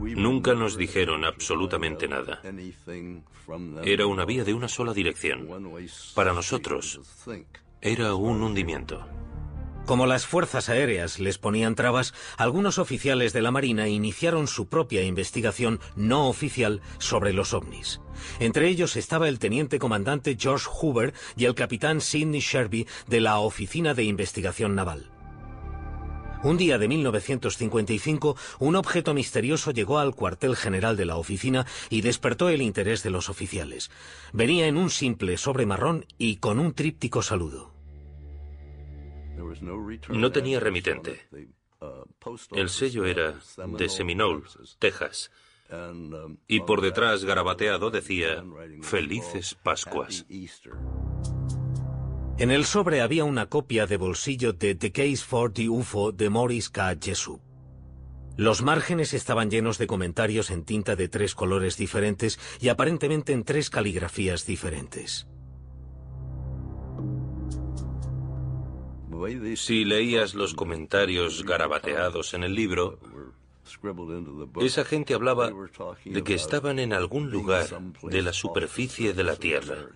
Nunca 0.00 0.54
nos 0.54 0.76
dijeron 0.76 1.24
absolutamente 1.24 2.08
nada. 2.08 2.42
Era 3.84 4.06
una 4.06 4.24
vía 4.24 4.44
de 4.44 4.54
una 4.54 4.68
sola 4.68 4.92
dirección. 4.92 5.48
Para 6.14 6.32
nosotros, 6.32 7.00
era 7.80 8.14
un 8.14 8.42
hundimiento. 8.42 9.06
Como 9.86 10.06
las 10.06 10.26
fuerzas 10.26 10.70
aéreas 10.70 11.20
les 11.20 11.36
ponían 11.36 11.74
trabas, 11.74 12.14
algunos 12.38 12.78
oficiales 12.78 13.34
de 13.34 13.42
la 13.42 13.50
Marina 13.50 13.86
iniciaron 13.86 14.46
su 14.46 14.66
propia 14.66 15.02
investigación 15.02 15.78
no 15.94 16.28
oficial 16.28 16.80
sobre 16.98 17.34
los 17.34 17.52
ovnis. 17.52 18.00
Entre 18.40 18.68
ellos 18.68 18.96
estaba 18.96 19.28
el 19.28 19.38
teniente 19.38 19.78
comandante 19.78 20.38
George 20.40 20.66
Hoover 20.70 21.12
y 21.36 21.44
el 21.44 21.54
capitán 21.54 22.00
Sidney 22.00 22.40
Sherby 22.40 22.86
de 23.08 23.20
la 23.20 23.38
Oficina 23.38 23.92
de 23.92 24.04
Investigación 24.04 24.74
Naval. 24.74 25.10
Un 26.42 26.56
día 26.56 26.78
de 26.78 26.88
1955, 26.88 28.36
un 28.60 28.76
objeto 28.76 29.12
misterioso 29.12 29.70
llegó 29.70 29.98
al 29.98 30.14
cuartel 30.14 30.56
general 30.56 30.96
de 30.96 31.04
la 31.04 31.16
oficina 31.16 31.66
y 31.90 32.00
despertó 32.00 32.48
el 32.48 32.62
interés 32.62 33.02
de 33.02 33.10
los 33.10 33.28
oficiales. 33.28 33.90
Venía 34.32 34.66
en 34.66 34.78
un 34.78 34.88
simple 34.88 35.36
sobre 35.36 35.66
marrón 35.66 36.06
y 36.16 36.36
con 36.36 36.58
un 36.58 36.72
tríptico 36.72 37.22
saludo. 37.22 37.73
No 40.08 40.32
tenía 40.32 40.60
remitente. 40.60 41.26
El 42.52 42.68
sello 42.68 43.04
era 43.04 43.38
de 43.66 43.88
Seminole, 43.88 44.44
Texas. 44.78 45.30
Y 46.46 46.60
por 46.60 46.80
detrás, 46.80 47.24
garabateado, 47.24 47.90
decía, 47.90 48.44
Felices 48.82 49.56
Pascuas. 49.62 50.26
En 52.36 52.50
el 52.50 52.64
sobre 52.64 53.00
había 53.00 53.24
una 53.24 53.46
copia 53.46 53.86
de 53.86 53.96
bolsillo 53.96 54.52
de 54.52 54.74
The 54.74 54.92
Case 54.92 55.18
for 55.18 55.52
the 55.52 55.68
UFO 55.68 56.10
de 56.10 56.30
Morris 56.30 56.68
K. 56.68 56.96
Jessup. 57.00 57.40
Los 58.36 58.62
márgenes 58.62 59.14
estaban 59.14 59.48
llenos 59.48 59.78
de 59.78 59.86
comentarios 59.86 60.50
en 60.50 60.64
tinta 60.64 60.96
de 60.96 61.08
tres 61.08 61.36
colores 61.36 61.76
diferentes 61.76 62.40
y 62.60 62.68
aparentemente 62.68 63.32
en 63.32 63.44
tres 63.44 63.70
caligrafías 63.70 64.44
diferentes. 64.46 65.28
Si 69.56 69.84
leías 69.84 70.34
los 70.34 70.54
comentarios 70.54 71.44
garabateados 71.44 72.34
en 72.34 72.44
el 72.44 72.54
libro, 72.54 72.98
esa 74.60 74.84
gente 74.84 75.14
hablaba 75.14 75.50
de 76.04 76.22
que 76.22 76.34
estaban 76.34 76.78
en 76.78 76.92
algún 76.92 77.30
lugar 77.30 77.66
de 78.02 78.22
la 78.22 78.32
superficie 78.32 79.12
de 79.12 79.24
la 79.24 79.36
Tierra. 79.36 79.88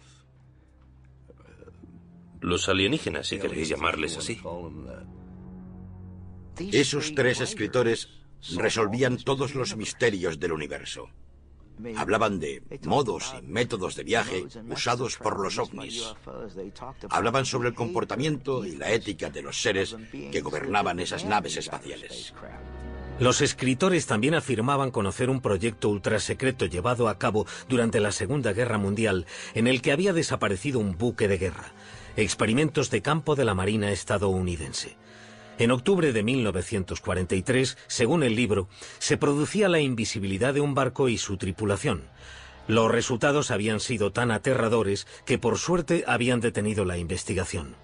Los 2.40 2.68
alienígenas, 2.68 3.26
si 3.28 3.38
queréis 3.38 3.68
llamarles 3.68 4.16
así. 4.16 4.40
Esos 6.72 7.14
tres 7.14 7.40
escritores 7.40 8.08
resolvían 8.56 9.16
todos 9.16 9.54
los 9.54 9.76
misterios 9.76 10.38
del 10.38 10.52
universo. 10.52 11.10
Hablaban 11.96 12.40
de 12.40 12.62
modos 12.84 13.34
y 13.38 13.46
métodos 13.46 13.94
de 13.96 14.04
viaje 14.04 14.44
usados 14.70 15.16
por 15.16 15.40
los 15.40 15.58
ovnis. 15.58 16.14
Hablaban 17.10 17.44
sobre 17.44 17.68
el 17.68 17.74
comportamiento 17.74 18.64
y 18.64 18.76
la 18.76 18.90
ética 18.92 19.30
de 19.30 19.42
los 19.42 19.60
seres 19.60 19.96
que 20.10 20.40
gobernaban 20.40 21.00
esas 21.00 21.24
naves 21.24 21.56
espaciales. 21.56 22.34
Los 23.18 23.40
escritores 23.40 24.06
también 24.06 24.34
afirmaban 24.34 24.92
conocer 24.92 25.28
un 25.28 25.40
proyecto 25.40 25.88
ultrasecreto 25.88 26.66
llevado 26.66 27.08
a 27.08 27.18
cabo 27.18 27.46
durante 27.68 27.98
la 27.98 28.12
Segunda 28.12 28.52
Guerra 28.52 28.78
Mundial 28.78 29.26
en 29.54 29.66
el 29.66 29.82
que 29.82 29.90
había 29.90 30.12
desaparecido 30.12 30.78
un 30.78 30.96
buque 30.96 31.26
de 31.26 31.36
guerra. 31.36 31.72
Experimentos 32.16 32.90
de 32.90 33.02
campo 33.02 33.34
de 33.34 33.44
la 33.44 33.54
Marina 33.54 33.90
estadounidense. 33.90 34.96
En 35.58 35.72
octubre 35.72 36.12
de 36.12 36.22
1943, 36.22 37.76
según 37.88 38.22
el 38.22 38.36
libro, 38.36 38.68
se 39.00 39.16
producía 39.16 39.68
la 39.68 39.80
invisibilidad 39.80 40.54
de 40.54 40.60
un 40.60 40.74
barco 40.74 41.08
y 41.08 41.18
su 41.18 41.36
tripulación. 41.36 42.04
Los 42.68 42.92
resultados 42.92 43.50
habían 43.50 43.80
sido 43.80 44.12
tan 44.12 44.30
aterradores 44.30 45.08
que 45.24 45.36
por 45.38 45.58
suerte 45.58 46.04
habían 46.06 46.40
detenido 46.40 46.84
la 46.84 46.96
investigación. 46.96 47.74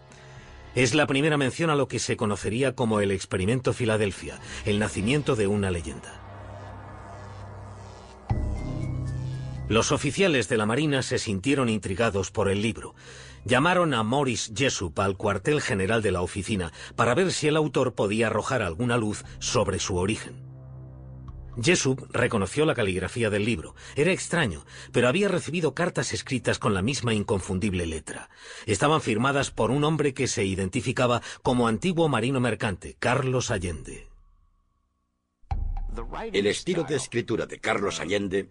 Es 0.76 0.94
la 0.94 1.08
primera 1.08 1.36
mención 1.36 1.68
a 1.70 1.74
lo 1.74 1.88
que 1.88 1.98
se 1.98 2.16
conocería 2.16 2.76
como 2.76 3.00
el 3.00 3.10
experimento 3.10 3.72
Filadelfia, 3.72 4.38
el 4.64 4.78
nacimiento 4.78 5.34
de 5.34 5.48
una 5.48 5.72
leyenda. 5.72 6.20
Los 9.68 9.92
oficiales 9.92 10.48
de 10.48 10.58
la 10.58 10.66
Marina 10.66 11.00
se 11.02 11.18
sintieron 11.18 11.70
intrigados 11.70 12.30
por 12.30 12.50
el 12.50 12.60
libro. 12.60 12.94
Llamaron 13.44 13.92
a 13.92 14.02
Morris 14.02 14.52
Jessup 14.54 14.98
al 15.00 15.16
cuartel 15.16 15.60
general 15.60 16.02
de 16.02 16.12
la 16.12 16.22
oficina 16.22 16.72
para 16.96 17.14
ver 17.14 17.30
si 17.30 17.46
el 17.48 17.56
autor 17.56 17.94
podía 17.94 18.28
arrojar 18.28 18.62
alguna 18.62 18.96
luz 18.96 19.24
sobre 19.38 19.78
su 19.78 19.96
origen. 19.96 20.42
Jessup 21.62 22.08
reconoció 22.10 22.64
la 22.64 22.74
caligrafía 22.74 23.30
del 23.30 23.44
libro. 23.44 23.74
Era 23.96 24.12
extraño, 24.12 24.64
pero 24.92 25.08
había 25.08 25.28
recibido 25.28 25.74
cartas 25.74 26.12
escritas 26.12 26.58
con 26.58 26.74
la 26.74 26.82
misma 26.82 27.14
inconfundible 27.14 27.86
letra. 27.86 28.28
Estaban 28.66 29.00
firmadas 29.00 29.50
por 29.50 29.70
un 29.70 29.84
hombre 29.84 30.14
que 30.14 30.26
se 30.26 30.44
identificaba 30.44 31.22
como 31.42 31.68
antiguo 31.68 32.08
marino 32.08 32.40
mercante, 32.40 32.96
Carlos 32.98 33.50
Allende. 33.50 34.08
El 36.32 36.46
estilo 36.46 36.82
de 36.82 36.96
escritura 36.96 37.46
de 37.46 37.60
Carlos 37.60 38.00
Allende 38.00 38.50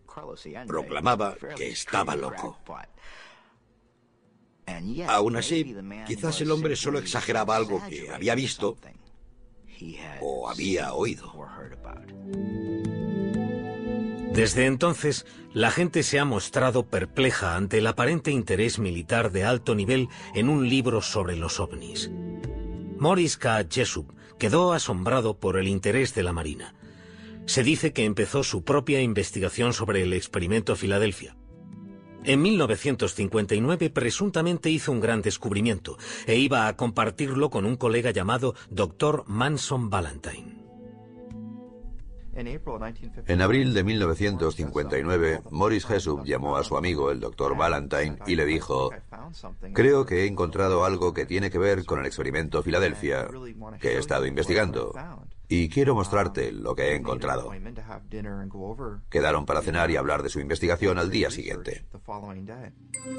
proclamaba 0.66 1.36
que 1.58 1.70
estaba 1.70 2.16
loco. 2.16 2.58
Aún 5.08 5.36
así, 5.36 5.76
quizás 6.08 6.40
el 6.42 6.52
hombre 6.52 6.76
solo 6.76 7.00
exageraba 7.00 7.56
algo 7.56 7.82
que 7.90 8.10
había 8.10 8.36
visto 8.36 8.78
o 10.22 10.50
había 10.50 10.94
oído. 10.94 11.34
Desde 14.34 14.66
entonces, 14.66 15.26
la 15.54 15.70
gente 15.70 16.02
se 16.02 16.20
ha 16.20 16.26
mostrado 16.26 16.88
perpleja 16.88 17.56
ante 17.56 17.78
el 17.78 17.88
aparente 17.88 18.32
interés 18.32 18.80
militar 18.80 19.32
de 19.32 19.44
alto 19.44 19.76
nivel 19.76 20.10
en 20.34 20.50
un 20.50 20.70
libro 20.70 21.02
sobre 21.02 21.36
los 21.36 21.60
ovnis. 21.60 22.10
Morris 22.98 23.38
K. 23.38 23.66
Jessup 23.70 24.12
quedó 24.40 24.74
asombrado 24.74 25.38
por 25.38 25.58
el 25.58 25.68
interés 25.68 26.16
de 26.16 26.24
la 26.24 26.34
Marina. 26.34 26.74
Se 27.46 27.64
dice 27.64 27.94
que 27.94 28.06
empezó 28.06 28.44
su 28.44 28.64
propia 28.64 29.02
investigación 29.02 29.74
sobre 29.74 30.02
el 30.02 30.14
experimento 30.14 30.76
Filadelfia. 30.76 31.36
En 32.26 32.42
1959 32.42 33.90
presuntamente 33.90 34.70
hizo 34.70 34.92
un 34.92 35.02
gran 35.02 35.22
descubrimiento 35.22 35.98
e 36.26 36.38
iba 36.38 36.68
a 36.68 36.76
compartirlo 36.78 37.50
con 37.50 37.66
un 37.66 37.76
colega 37.76 38.12
llamado 38.12 38.56
Dr. 38.70 39.24
Manson 39.28 39.90
Valentine. 39.90 40.64
En 42.36 43.42
abril 43.42 43.74
de 43.76 43.84
1959, 43.84 45.42
Morris 45.52 45.86
Jessup 45.86 46.24
llamó 46.26 46.58
a 46.58 46.64
su 46.64 46.78
amigo, 46.78 47.12
el 47.12 47.20
Dr. 47.20 47.56
Valentine, 47.56 48.18
y 48.26 48.36
le 48.36 48.46
dijo, 48.46 48.90
creo 49.74 50.06
que 50.06 50.24
he 50.24 50.26
encontrado 50.26 50.84
algo 50.84 51.14
que 51.14 51.28
tiene 51.28 51.52
que 51.52 51.60
ver 51.60 51.86
con 51.86 52.00
el 52.00 52.08
experimento 52.08 52.64
Filadelfia, 52.64 53.28
que 53.80 53.90
he 53.90 53.98
estado 54.00 54.26
investigando 54.26 54.94
y 55.48 55.70
quiero 55.70 55.96
mostrarte 55.96 56.52
lo 56.52 56.76
que 56.76 56.92
he 56.92 56.96
encontrado. 56.96 57.52
Quedaron 59.10 59.46
para 59.46 59.62
cenar 59.62 59.92
y 59.92 59.96
hablar 59.96 60.24
de 60.24 60.30
su 60.30 60.40
investigación 60.40 60.98
al 60.98 61.12
día 61.12 61.30
siguiente. 61.30 61.86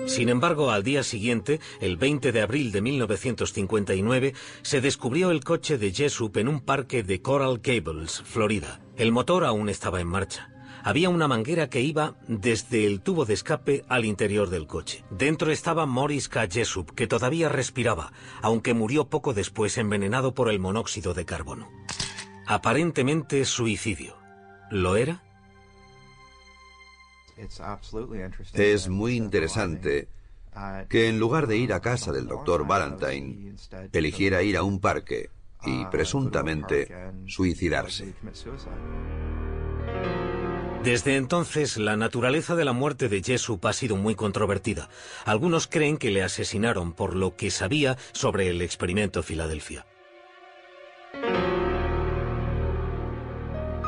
Sin 0.07 0.29
embargo, 0.29 0.71
al 0.71 0.83
día 0.83 1.03
siguiente, 1.03 1.61
el 1.81 1.97
20 1.97 2.33
de 2.33 2.41
abril 2.41 2.73
de 2.73 2.83
1959, 2.83 4.35
se 4.63 4.81
descubrió 4.81 5.31
el 5.31 5.45
coche 5.45 5.79
de 5.79 5.93
Jessup 5.93 6.37
en 6.37 6.49
un 6.49 6.61
parque 6.61 7.03
de 7.03 7.23
Coral 7.23 7.61
Gables, 7.63 8.23
Florida. 8.23 8.81
El 8.97 9.13
motor 9.13 9.45
aún 9.45 9.69
estaba 9.69 10.01
en 10.01 10.09
marcha. 10.09 10.51
Había 10.87 11.09
una 11.09 11.29
manguera 11.29 11.71
que 11.71 11.81
iba 11.81 12.15
desde 12.29 12.85
el 12.85 13.01
tubo 13.01 13.25
de 13.25 13.33
escape 13.33 13.85
al 13.89 14.05
interior 14.05 14.51
del 14.51 14.67
coche. 14.67 15.03
Dentro 15.09 15.51
estaba 15.51 15.87
Morris 15.87 16.29
K. 16.29 16.47
Jessup, 16.47 16.91
que 16.91 17.07
todavía 17.07 17.49
respiraba, 17.49 18.13
aunque 18.43 18.75
murió 18.75 19.09
poco 19.09 19.33
después 19.33 19.79
envenenado 19.79 20.35
por 20.35 20.51
el 20.51 20.61
monóxido 20.61 21.15
de 21.15 21.25
carbono. 21.25 21.71
Aparentemente 22.47 23.45
suicidio. 23.45 24.17
¿Lo 24.71 24.97
era? 24.97 25.23
Es 28.53 28.89
muy 28.89 29.17
interesante 29.17 30.09
que 30.89 31.09
en 31.09 31.19
lugar 31.19 31.47
de 31.47 31.57
ir 31.57 31.73
a 31.73 31.81
casa 31.81 32.13
del 32.13 32.27
doctor 32.27 32.67
Valentine, 32.67 33.57
eligiera 33.93 34.43
ir 34.43 34.57
a 34.57 34.63
un 34.63 34.79
parque 34.81 35.31
y 35.65 35.85
presuntamente 35.87 36.95
suicidarse. 37.27 38.15
Desde 40.85 41.17
entonces, 41.17 41.79
la 41.79 41.97
naturaleza 41.97 42.55
de 42.55 42.67
la 42.67 42.75
muerte 42.75 43.09
de 43.09 43.23
Jessup 43.23 43.65
ha 43.67 43.73
sido 43.73 43.97
muy 43.97 44.15
controvertida. 44.15 44.91
Algunos 45.25 45.67
creen 45.67 45.97
que 45.97 46.11
le 46.11 46.23
asesinaron 46.23 46.93
por 46.93 47.17
lo 47.17 47.37
que 47.37 47.51
sabía 47.51 47.97
sobre 48.13 48.49
el 48.49 48.61
experimento 48.61 49.23
Filadelfia. 49.23 49.87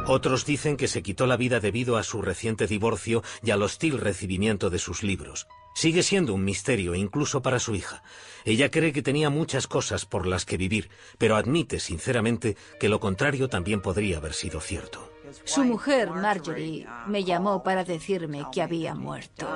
Otros 0.09 0.47
dicen 0.47 0.77
que 0.77 0.87
se 0.87 1.03
quitó 1.03 1.27
la 1.27 1.37
vida 1.37 1.59
debido 1.59 1.97
a 1.97 2.05
su 2.05 2.23
reciente 2.23 2.69
divorcio 2.69 3.25
y 3.43 3.51
al 3.51 3.63
hostil 3.63 3.99
recibimiento 3.99 4.71
de 4.71 4.79
sus 4.79 5.03
libros. 5.03 5.49
Sigue 5.75 6.05
siendo 6.05 6.33
un 6.33 6.45
misterio 6.45 6.95
incluso 6.95 7.43
para 7.43 7.59
su 7.59 7.75
hija. 7.75 8.05
Ella 8.45 8.71
cree 8.71 8.93
que 8.93 9.03
tenía 9.03 9.31
muchas 9.31 9.67
cosas 9.67 10.07
por 10.07 10.27
las 10.27 10.45
que 10.45 10.57
vivir, 10.57 10.91
pero 11.19 11.35
admite 11.35 11.81
sinceramente 11.81 12.57
que 12.79 12.89
lo 12.89 13.01
contrario 13.01 13.49
también 13.49 13.81
podría 13.81 14.19
haber 14.19 14.33
sido 14.33 14.61
cierto. 14.61 15.13
Su 15.45 15.65
mujer, 15.65 16.09
Marjorie, 16.11 16.87
me 17.09 17.25
llamó 17.25 17.65
para 17.65 17.83
decirme 17.83 18.47
que 18.53 18.63
había 18.63 18.95
muerto. 18.95 19.49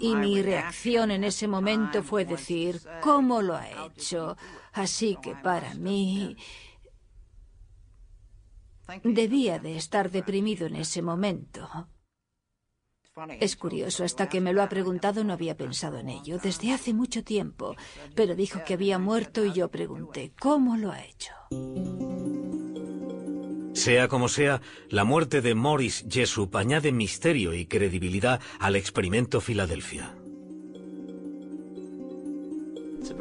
Y 0.00 0.16
mi 0.16 0.42
reacción 0.42 1.12
en 1.12 1.22
ese 1.22 1.46
momento 1.46 2.02
fue 2.02 2.24
decir, 2.24 2.80
¿cómo 3.00 3.42
lo 3.42 3.54
ha 3.54 3.68
hecho? 3.86 4.36
Así 4.72 5.16
que 5.22 5.36
para 5.36 5.74
mí 5.74 6.36
Debía 9.04 9.58
de 9.58 9.76
estar 9.76 10.10
deprimido 10.10 10.66
en 10.66 10.76
ese 10.76 11.02
momento. 11.02 11.68
Es 13.40 13.56
curioso, 13.56 14.04
hasta 14.04 14.28
que 14.28 14.40
me 14.40 14.52
lo 14.52 14.62
ha 14.62 14.68
preguntado 14.68 15.24
no 15.24 15.32
había 15.32 15.56
pensado 15.56 15.98
en 15.98 16.08
ello, 16.08 16.38
desde 16.38 16.72
hace 16.72 16.94
mucho 16.94 17.24
tiempo, 17.24 17.74
pero 18.14 18.36
dijo 18.36 18.60
que 18.64 18.74
había 18.74 18.98
muerto 18.98 19.44
y 19.44 19.52
yo 19.52 19.70
pregunté, 19.70 20.32
¿cómo 20.38 20.76
lo 20.76 20.92
ha 20.92 21.04
hecho? 21.04 21.32
Sea 23.74 24.08
como 24.08 24.28
sea, 24.28 24.60
la 24.88 25.04
muerte 25.04 25.40
de 25.40 25.54
Morris 25.54 26.04
Jessup 26.08 26.56
añade 26.56 26.92
misterio 26.92 27.54
y 27.54 27.66
credibilidad 27.66 28.40
al 28.60 28.76
experimento 28.76 29.40
Filadelfia. 29.40 30.14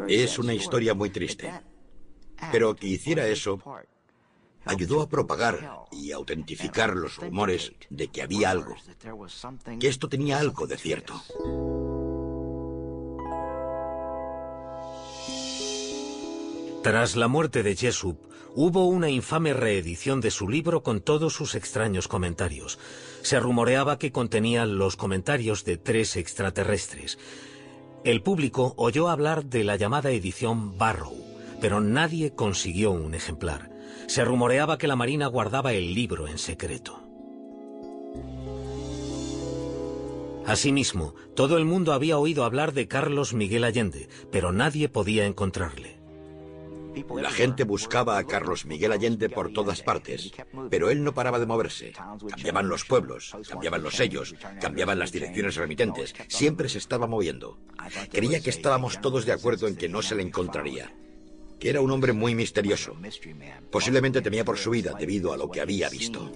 Es 0.07 0.39
una 0.39 0.53
historia 0.53 0.93
muy 0.93 1.09
triste, 1.09 1.51
pero 2.51 2.75
que 2.75 2.87
hiciera 2.87 3.27
eso 3.27 3.59
ayudó 4.67 5.01
a 5.01 5.09
propagar 5.09 5.85
y 5.91 6.11
autentificar 6.11 6.95
los 6.95 7.17
rumores 7.17 7.73
de 7.89 8.07
que 8.09 8.21
había 8.21 8.51
algo, 8.51 8.75
que 9.79 9.87
esto 9.87 10.09
tenía 10.09 10.39
algo 10.39 10.67
de 10.67 10.77
cierto. 10.77 11.21
Tras 16.83 17.15
la 17.17 17.27
muerte 17.27 17.63
de 17.63 17.75
Jessup, 17.75 18.17
hubo 18.55 18.85
una 18.85 19.09
infame 19.09 19.53
reedición 19.53 20.21
de 20.21 20.31
su 20.31 20.47
libro 20.47 20.83
con 20.83 21.01
todos 21.01 21.33
sus 21.33 21.53
extraños 21.53 22.07
comentarios. 22.07 22.79
Se 23.21 23.39
rumoreaba 23.39 23.99
que 23.99 24.11
contenía 24.11 24.65
los 24.65 24.95
comentarios 24.95 25.65
de 25.65 25.77
tres 25.77 26.15
extraterrestres. 26.15 27.19
El 28.05 28.21
público 28.21 28.73
oyó 28.77 29.09
hablar 29.09 29.45
de 29.45 29.65
la 29.65 29.75
llamada 29.75 30.11
edición 30.11 30.77
Barrow, 30.77 31.17
pero 31.59 31.81
nadie 31.81 32.33
consiguió 32.33 32.91
un 32.91 33.15
ejemplar. 33.15 33.76
Se 34.05 34.23
rumoreaba 34.23 34.77
que 34.77 34.87
la 34.87 34.95
Marina 34.95 35.27
guardaba 35.27 35.73
el 35.73 35.93
libro 35.93 36.27
en 36.27 36.37
secreto. 36.37 37.03
Asimismo, 40.45 41.13
todo 41.35 41.57
el 41.57 41.65
mundo 41.65 41.91
había 41.91 42.17
oído 42.17 42.45
hablar 42.45 42.73
de 42.73 42.87
Carlos 42.87 43.33
Miguel 43.33 43.65
Allende, 43.65 44.07
pero 44.31 44.53
nadie 44.53 44.87
podía 44.87 45.25
encontrarle. 45.25 45.97
La 47.15 47.29
gente 47.29 47.63
buscaba 47.63 48.17
a 48.17 48.23
Carlos 48.23 48.65
Miguel 48.65 48.91
Allende 48.91 49.29
por 49.29 49.51
todas 49.51 49.81
partes, 49.81 50.31
pero 50.69 50.89
él 50.89 51.03
no 51.03 51.13
paraba 51.13 51.37
de 51.37 51.45
moverse. 51.45 51.93
Cambiaban 52.29 52.69
los 52.69 52.85
pueblos, 52.85 53.35
cambiaban 53.47 53.83
los 53.83 53.95
sellos, 53.95 54.35
cambiaban 54.61 54.97
las 54.97 55.11
direcciones 55.11 55.55
remitentes, 55.55 56.15
siempre 56.27 56.69
se 56.69 56.77
estaba 56.77 57.07
moviendo. 57.07 57.59
Creía 58.11 58.39
que 58.39 58.49
estábamos 58.49 59.01
todos 59.01 59.25
de 59.25 59.33
acuerdo 59.33 59.67
en 59.67 59.75
que 59.75 59.89
no 59.89 60.01
se 60.01 60.15
le 60.15 60.23
encontraría, 60.23 60.91
que 61.59 61.69
era 61.69 61.81
un 61.81 61.91
hombre 61.91 62.13
muy 62.13 62.35
misterioso. 62.35 62.95
Posiblemente 63.71 64.21
temía 64.21 64.45
por 64.45 64.57
su 64.57 64.71
vida 64.71 64.93
debido 64.97 65.33
a 65.33 65.37
lo 65.37 65.49
que 65.49 65.61
había 65.61 65.89
visto. 65.89 66.31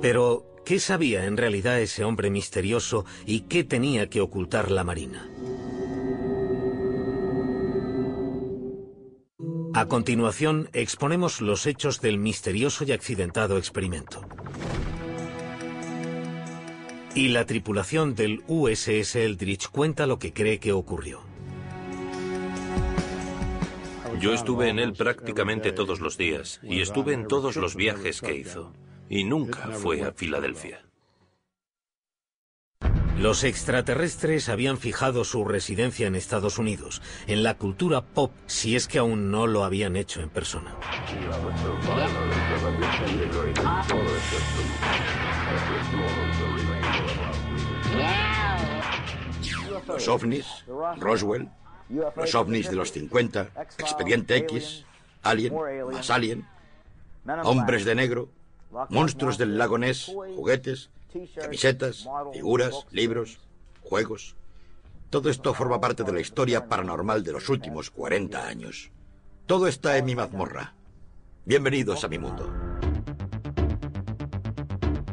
Pero, 0.00 0.46
¿qué 0.64 0.80
sabía 0.80 1.26
en 1.26 1.36
realidad 1.36 1.80
ese 1.80 2.04
hombre 2.04 2.30
misterioso 2.30 3.04
y 3.26 3.40
qué 3.42 3.64
tenía 3.64 4.08
que 4.08 4.20
ocultar 4.20 4.70
la 4.70 4.84
Marina? 4.84 5.28
A 9.72 9.86
continuación, 9.86 10.68
exponemos 10.72 11.40
los 11.40 11.66
hechos 11.66 12.00
del 12.00 12.18
misterioso 12.18 12.84
y 12.84 12.92
accidentado 12.92 13.56
experimento. 13.56 14.26
Y 17.14 17.28
la 17.28 17.46
tripulación 17.46 18.14
del 18.14 18.42
USS 18.48 19.16
Eldridge 19.16 19.68
cuenta 19.68 20.06
lo 20.06 20.18
que 20.18 20.32
cree 20.32 20.58
que 20.58 20.72
ocurrió. 20.72 21.29
Yo 24.20 24.34
estuve 24.34 24.68
en 24.68 24.78
él 24.78 24.92
prácticamente 24.92 25.72
todos 25.72 26.00
los 26.00 26.18
días 26.18 26.60
y 26.62 26.82
estuve 26.82 27.14
en 27.14 27.26
todos 27.26 27.56
los 27.56 27.74
viajes 27.74 28.20
que 28.20 28.34
hizo. 28.34 28.74
Y 29.08 29.24
nunca 29.24 29.68
fue 29.68 30.02
a 30.02 30.12
Filadelfia. 30.12 30.84
Los 33.18 33.44
extraterrestres 33.44 34.48
habían 34.48 34.76
fijado 34.78 35.24
su 35.24 35.44
residencia 35.44 36.06
en 36.06 36.16
Estados 36.16 36.58
Unidos, 36.58 37.02
en 37.26 37.42
la 37.42 37.56
cultura 37.56 38.02
pop, 38.02 38.32
si 38.46 38.76
es 38.76 38.88
que 38.88 38.98
aún 38.98 39.30
no 39.30 39.46
lo 39.46 39.64
habían 39.64 39.96
hecho 39.96 40.20
en 40.20 40.28
persona. 40.28 40.76
Los 49.86 50.08
ovnis, 50.08 50.46
Roswell, 50.98 51.48
los 51.90 52.34
ovnis 52.34 52.70
de 52.70 52.76
los 52.76 52.92
50, 52.92 53.50
Expediente 53.78 54.36
X, 54.36 54.84
Alien, 55.22 55.54
más 55.92 56.10
Alien, 56.10 56.46
Hombres 57.44 57.84
de 57.84 57.94
Negro, 57.94 58.28
Monstruos 58.88 59.38
del 59.38 59.58
Lago 59.58 59.78
Ness, 59.78 60.06
juguetes, 60.06 60.90
Camisetas, 61.34 62.06
figuras, 62.32 62.86
libros, 62.92 63.40
juegos. 63.82 64.36
Todo 65.10 65.28
esto 65.28 65.54
forma 65.54 65.80
parte 65.80 66.04
de 66.04 66.12
la 66.12 66.20
historia 66.20 66.68
paranormal 66.68 67.24
de 67.24 67.32
los 67.32 67.48
últimos 67.48 67.90
40 67.90 68.46
años. 68.46 68.92
Todo 69.46 69.66
está 69.66 69.98
en 69.98 70.04
mi 70.04 70.14
mazmorra. 70.14 70.74
Bienvenidos 71.44 72.04
a 72.04 72.08
mi 72.08 72.18
mundo. 72.18 72.48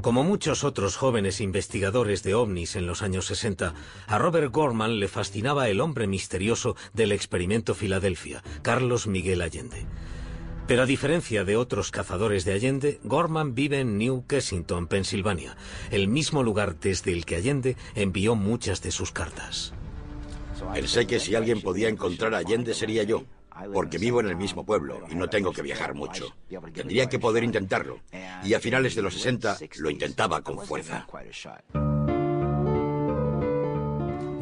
Como 0.07 0.23
muchos 0.23 0.63
otros 0.63 0.95
jóvenes 0.95 1.41
investigadores 1.41 2.23
de 2.23 2.33
ovnis 2.33 2.77
en 2.77 2.87
los 2.87 3.01
años 3.01 3.25
60, 3.25 3.73
a 4.07 4.17
Robert 4.17 4.53
Gorman 4.53 5.01
le 5.01 5.09
fascinaba 5.09 5.67
el 5.67 5.81
hombre 5.81 6.07
misterioso 6.07 6.77
del 6.93 7.11
experimento 7.11 7.75
Filadelfia, 7.75 8.41
Carlos 8.61 9.05
Miguel 9.05 9.41
Allende. 9.41 9.85
Pero 10.65 10.83
a 10.83 10.85
diferencia 10.85 11.43
de 11.43 11.57
otros 11.57 11.91
cazadores 11.91 12.45
de 12.45 12.53
Allende, 12.53 13.01
Gorman 13.03 13.53
vive 13.53 13.81
en 13.81 13.97
New 13.97 14.25
Kensington, 14.27 14.87
Pensilvania, 14.87 15.57
el 15.91 16.07
mismo 16.07 16.41
lugar 16.41 16.79
desde 16.79 17.11
el 17.11 17.25
que 17.25 17.35
Allende 17.35 17.75
envió 17.93 18.33
muchas 18.35 18.81
de 18.81 18.91
sus 18.91 19.11
cartas. 19.11 19.73
Pensé 20.73 21.05
que 21.05 21.19
si 21.19 21.35
alguien 21.35 21.59
podía 21.59 21.89
encontrar 21.89 22.33
a 22.33 22.37
Allende 22.37 22.73
sería 22.73 23.03
yo, 23.03 23.25
porque 23.73 23.97
vivo 23.97 24.19
en 24.19 24.27
el 24.27 24.35
mismo 24.35 24.65
pueblo 24.65 25.01
y 25.09 25.15
no 25.15 25.29
tengo 25.29 25.51
que 25.51 25.61
viajar 25.61 25.93
mucho. 25.93 26.35
Tendría 26.73 27.07
que 27.07 27.19
poder 27.19 27.43
intentarlo, 27.43 27.99
y 28.43 28.53
a 28.53 28.59
finales 28.59 28.95
de 28.95 29.01
los 29.01 29.13
60 29.13 29.57
lo 29.77 29.89
intentaba 29.89 30.41
con 30.41 30.59
fuerza. 30.65 31.07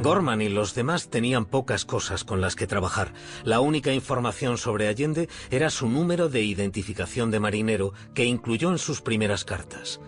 Gorman 0.06 0.42
y 0.42 0.50
los 0.50 0.76
demás 0.76 1.10
tenían 1.10 1.46
pocas 1.46 1.84
cosas 1.84 2.24
con 2.24 2.40
las 2.40 2.56
que 2.56 2.68
trabajar. 2.68 3.12
La 3.44 3.60
única 3.60 3.92
información 3.92 4.60
sobre 4.60 4.88
Allende 4.88 5.30
era 5.50 5.72
su 5.72 5.90
número 5.90 6.30
de 6.30 6.44
identificación 6.44 7.32
de 7.32 7.40
marinero 7.40 7.92
que 8.14 8.24
incluyó 8.24 8.70
en 8.70 8.78
sus 8.78 9.02
primeras 9.02 9.46
cartas. 9.46 10.00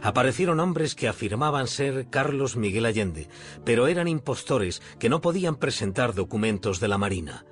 Aparecieron 0.00 0.60
hombres 0.60 0.94
que 0.94 1.08
afirmaban 1.08 1.66
ser 1.66 2.06
Carlos 2.08 2.56
Miguel 2.56 2.86
Allende, 2.86 3.28
pero 3.64 3.88
eran 3.88 4.06
impostores 4.06 4.80
que 5.00 5.08
no 5.08 5.20
podían 5.20 5.56
presentar 5.56 6.14
documentos 6.14 6.78
de 6.78 6.88
la 6.88 6.98
Marina. 6.98 7.44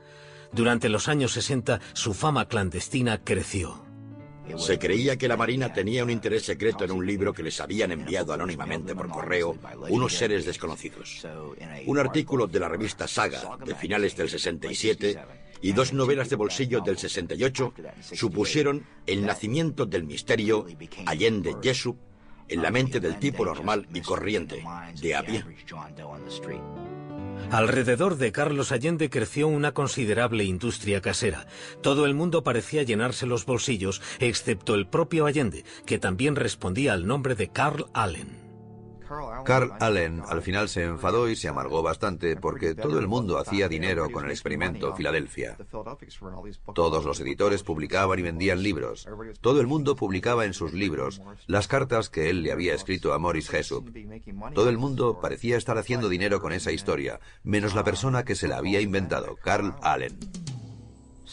Durante 0.53 0.89
los 0.89 1.09
años 1.09 1.33
60 1.33 1.81
su 1.93 2.15
fama 2.15 2.49
clandestina 2.49 3.23
creció. 3.23 3.85
Se 4.57 4.79
creía 4.79 5.17
que 5.17 5.29
la 5.29 5.37
Marina 5.37 5.73
tenía 5.73 6.03
un 6.03 6.11
interés 6.11 6.45
secreto 6.45 6.85
en 6.85 6.91
un 6.91 7.07
libro 7.07 7.33
que 7.33 7.43
les 7.43 7.61
habían 7.61 7.93
enviado 7.93 8.33
anónimamente 8.33 8.95
por 8.95 9.09
correo 9.09 9.57
unos 9.89 10.15
seres 10.15 10.45
desconocidos. 10.45 11.25
Un 11.87 11.99
artículo 11.99 12.47
de 12.47 12.59
la 12.61 12.69
revista 12.69 13.07
Saga 13.07 13.59
de 13.65 13.75
finales 13.75 14.17
del 14.17 14.29
67 14.29 15.19
y 15.63 15.73
dos 15.73 15.93
novelas 15.93 16.31
de 16.31 16.37
bolsillo 16.37 16.81
del 16.81 16.99
68 16.99 17.75
supusieron 18.13 18.85
el 19.07 19.25
nacimiento 19.25 19.87
del 19.87 20.05
misterio 20.05 20.67
Allende 21.07 21.57
Jesup 21.63 21.97
en 22.49 22.63
la 22.63 22.71
mente 22.71 22.99
del 22.99 23.19
tipo 23.19 23.45
normal 23.45 23.87
y 23.95 24.01
corriente, 24.01 24.65
de 25.01 25.15
a 25.15 25.23
pie. 25.23 25.45
Alrededor 27.51 28.17
de 28.17 28.33
Carlos 28.33 28.73
Allende 28.73 29.11
creció 29.11 29.49
una 29.49 29.73
considerable 29.73 30.45
industria 30.45 31.01
casera. 31.01 31.47
Todo 31.83 32.07
el 32.07 32.15
mundo 32.15 32.45
parecía 32.45 32.83
llenarse 32.83 33.27
los 33.27 33.45
bolsillos, 33.47 34.01
excepto 34.19 34.75
el 34.75 34.87
propio 34.87 35.27
Allende, 35.27 35.65
que 35.87 35.99
también 35.99 36.37
respondía 36.37 36.93
al 36.93 37.07
nombre 37.07 37.35
de 37.35 37.49
Carl 37.49 37.87
Allen. 37.93 38.50
Carl 39.45 39.73
Allen 39.81 40.23
al 40.29 40.43
final 40.43 40.69
se 40.69 40.85
enfadó 40.85 41.29
y 41.29 41.37
se 41.37 41.49
amargó 41.49 41.83
bastante 41.83 42.37
porque 42.37 42.75
todo 42.75 42.99
el 42.99 43.09
mundo 43.09 43.39
hacía 43.39 43.69
dinero 43.69 44.11
con 44.11 44.25
el 44.25 44.31
experimento 44.31 44.95
Filadelfia. 44.95 45.57
Todos 46.75 47.05
los 47.05 47.21
editores 47.21 47.63
publicaban 47.63 48.19
y 48.19 48.23
vendían 48.23 48.63
libros. 48.63 49.09
Todo 49.41 49.61
el 49.61 49.67
mundo 49.67 49.97
publicaba 49.97 50.45
en 50.45 50.55
sus 50.55 50.73
libros 50.73 51.23
las 51.47 51.67
cartas 51.67 52.09
que 52.09 52.31
él 52.31 52.43
le 52.43 52.53
había 52.53 52.75
escrito 52.75 53.13
a 53.13 53.19
Morris 53.19 53.49
Jessup. 53.49 53.91
Todo 54.55 54.69
el 54.69 54.79
mundo 54.79 55.21
parecía 55.21 55.57
estar 55.57 55.79
haciendo 55.79 56.09
dinero 56.09 56.41
con 56.41 56.53
esa 56.53 56.73
historia, 56.73 57.21
menos 57.43 57.75
la 57.75 57.85
persona 57.85 58.25
que 58.25 58.35
se 58.35 58.49
la 58.49 58.59
había 58.59 58.81
inventado, 58.81 59.37
Carl 59.43 59.75
Allen. 59.83 60.19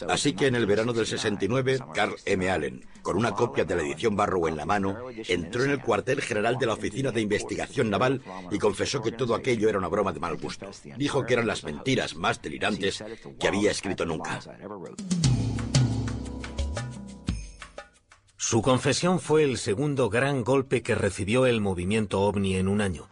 Así 0.10 0.34
que 0.34 0.48
en 0.48 0.56
el 0.56 0.66
verano 0.66 0.94
del 0.94 1.08
69, 1.08 1.80
Carl 1.94 2.16
M. 2.26 2.50
Allen, 2.50 2.86
con 3.02 3.18
una 3.18 3.32
copia 3.32 3.66
de 3.66 3.76
la 3.76 3.82
edición 3.82 4.16
Barrow 4.16 4.48
en 4.48 4.58
la 4.58 4.66
mano, 4.66 4.98
entró 5.28 5.64
en 5.64 5.72
el 5.72 5.82
cuartel 5.82 6.22
general 6.22 6.58
de 6.58 6.66
la 6.66 6.74
Oficina 6.74 7.12
de 7.12 7.22
Investigación 7.22 7.90
Naval 7.90 8.22
y 8.52 8.60
confesó 8.60 9.02
que 9.02 9.12
todo 9.12 9.36
aquello 9.36 9.70
era 9.70 9.78
una 9.78 9.88
broma 9.88 10.14
de 10.14 10.20
mal 10.20 10.38
gusto. 10.38 10.70
Dijo 10.98 11.26
que 11.26 11.34
eran 11.34 11.48
las 11.48 11.64
mentiras 11.64 12.16
más 12.16 12.42
delirantes 12.42 13.04
que 13.40 13.48
había 13.48 13.72
escrito 13.72 14.06
nunca. 14.06 14.40
Su 18.38 18.62
confesión 18.62 19.20
fue 19.20 19.44
el 19.44 19.58
segundo 19.58 20.10
gran 20.10 20.44
golpe 20.44 20.82
que 20.82 20.96
recibió 20.96 21.46
el 21.46 21.60
movimiento 21.60 22.22
ovni 22.22 22.56
en 22.56 22.68
un 22.68 22.82
año. 22.82 23.10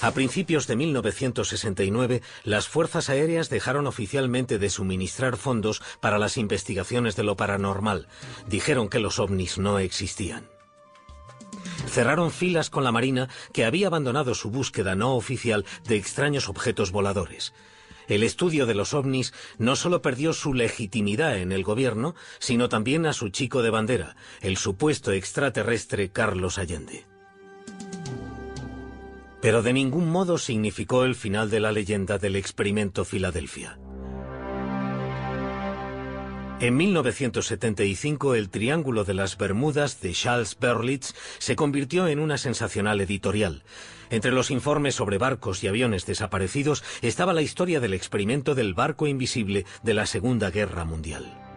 A 0.00 0.12
principios 0.12 0.68
de 0.68 0.76
1969, 0.76 2.22
las 2.44 2.68
fuerzas 2.68 3.08
aéreas 3.08 3.50
dejaron 3.50 3.88
oficialmente 3.88 4.58
de 4.58 4.70
suministrar 4.70 5.36
fondos 5.36 5.82
para 6.00 6.18
las 6.18 6.36
investigaciones 6.36 7.16
de 7.16 7.24
lo 7.24 7.36
paranormal. 7.36 8.06
Dijeron 8.46 8.88
que 8.88 9.00
los 9.00 9.18
ovnis 9.18 9.58
no 9.58 9.80
existían. 9.80 10.48
Cerraron 11.88 12.30
filas 12.30 12.70
con 12.70 12.84
la 12.84 12.92
Marina, 12.92 13.28
que 13.52 13.64
había 13.64 13.88
abandonado 13.88 14.36
su 14.36 14.50
búsqueda 14.50 14.94
no 14.94 15.16
oficial 15.16 15.64
de 15.88 15.96
extraños 15.96 16.48
objetos 16.48 16.92
voladores. 16.92 17.52
El 18.06 18.22
estudio 18.22 18.66
de 18.66 18.74
los 18.74 18.94
ovnis 18.94 19.34
no 19.58 19.74
solo 19.74 20.00
perdió 20.00 20.32
su 20.32 20.54
legitimidad 20.54 21.38
en 21.38 21.50
el 21.50 21.64
gobierno, 21.64 22.14
sino 22.38 22.68
también 22.68 23.04
a 23.04 23.12
su 23.12 23.30
chico 23.30 23.62
de 23.62 23.70
bandera, 23.70 24.14
el 24.42 24.56
supuesto 24.58 25.10
extraterrestre 25.10 26.10
Carlos 26.10 26.58
Allende. 26.58 27.17
Pero 29.40 29.62
de 29.62 29.72
ningún 29.72 30.10
modo 30.10 30.38
significó 30.38 31.04
el 31.04 31.14
final 31.14 31.50
de 31.50 31.60
la 31.60 31.72
leyenda 31.72 32.18
del 32.18 32.36
experimento 32.36 33.04
Filadelfia. 33.04 33.78
En 36.60 36.76
1975, 36.76 38.34
el 38.34 38.50
Triángulo 38.50 39.04
de 39.04 39.14
las 39.14 39.38
Bermudas 39.38 40.00
de 40.00 40.12
Charles 40.12 40.56
Berlitz 40.58 41.14
se 41.38 41.54
convirtió 41.54 42.08
en 42.08 42.18
una 42.18 42.36
sensacional 42.36 43.00
editorial. 43.00 43.62
Entre 44.10 44.32
los 44.32 44.50
informes 44.50 44.96
sobre 44.96 45.18
barcos 45.18 45.62
y 45.62 45.68
aviones 45.68 46.04
desaparecidos 46.04 46.82
estaba 47.00 47.32
la 47.32 47.42
historia 47.42 47.78
del 47.78 47.94
experimento 47.94 48.56
del 48.56 48.74
barco 48.74 49.06
invisible 49.06 49.66
de 49.84 49.94
la 49.94 50.06
Segunda 50.06 50.50
Guerra 50.50 50.84
Mundial. 50.84 51.47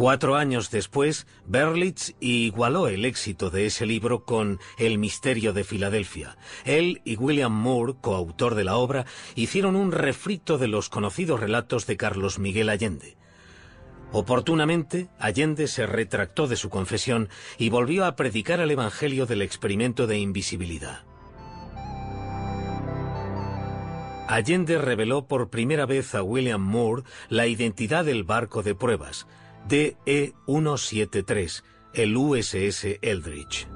Cuatro 0.00 0.36
años 0.36 0.70
después, 0.70 1.26
Berlitz 1.44 2.14
igualó 2.20 2.88
el 2.88 3.04
éxito 3.04 3.50
de 3.50 3.66
ese 3.66 3.84
libro 3.84 4.24
con 4.24 4.58
El 4.78 4.96
misterio 4.96 5.52
de 5.52 5.62
Filadelfia. 5.62 6.38
Él 6.64 7.02
y 7.04 7.16
William 7.16 7.52
Moore, 7.52 7.96
coautor 8.00 8.54
de 8.54 8.64
la 8.64 8.76
obra, 8.76 9.04
hicieron 9.34 9.76
un 9.76 9.92
refrito 9.92 10.56
de 10.56 10.68
los 10.68 10.88
conocidos 10.88 11.38
relatos 11.38 11.86
de 11.86 11.98
Carlos 11.98 12.38
Miguel 12.38 12.70
Allende. 12.70 13.18
Oportunamente, 14.10 15.10
Allende 15.18 15.66
se 15.66 15.84
retractó 15.84 16.46
de 16.46 16.56
su 16.56 16.70
confesión 16.70 17.28
y 17.58 17.68
volvió 17.68 18.06
a 18.06 18.16
predicar 18.16 18.60
el 18.60 18.70
Evangelio 18.70 19.26
del 19.26 19.42
experimento 19.42 20.06
de 20.06 20.18
invisibilidad. 20.18 21.04
Allende 24.28 24.78
reveló 24.78 25.26
por 25.26 25.50
primera 25.50 25.84
vez 25.84 26.14
a 26.14 26.22
William 26.22 26.62
Moore 26.62 27.02
la 27.28 27.48
identidad 27.48 28.06
del 28.06 28.24
barco 28.24 28.62
de 28.62 28.74
pruebas, 28.74 29.26
DE-173, 29.68 31.62
el 31.94 32.16
USS 32.16 32.98
Eldridge. 33.02 33.68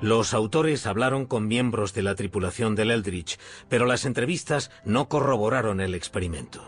Los 0.00 0.34
autores 0.34 0.86
hablaron 0.86 1.26
con 1.26 1.46
miembros 1.46 1.94
de 1.94 2.02
la 2.02 2.16
tripulación 2.16 2.74
del 2.74 2.90
Eldridge, 2.90 3.38
pero 3.68 3.86
las 3.86 4.04
entrevistas 4.04 4.72
no 4.84 5.08
corroboraron 5.08 5.80
el 5.80 5.94
experimento. 5.94 6.60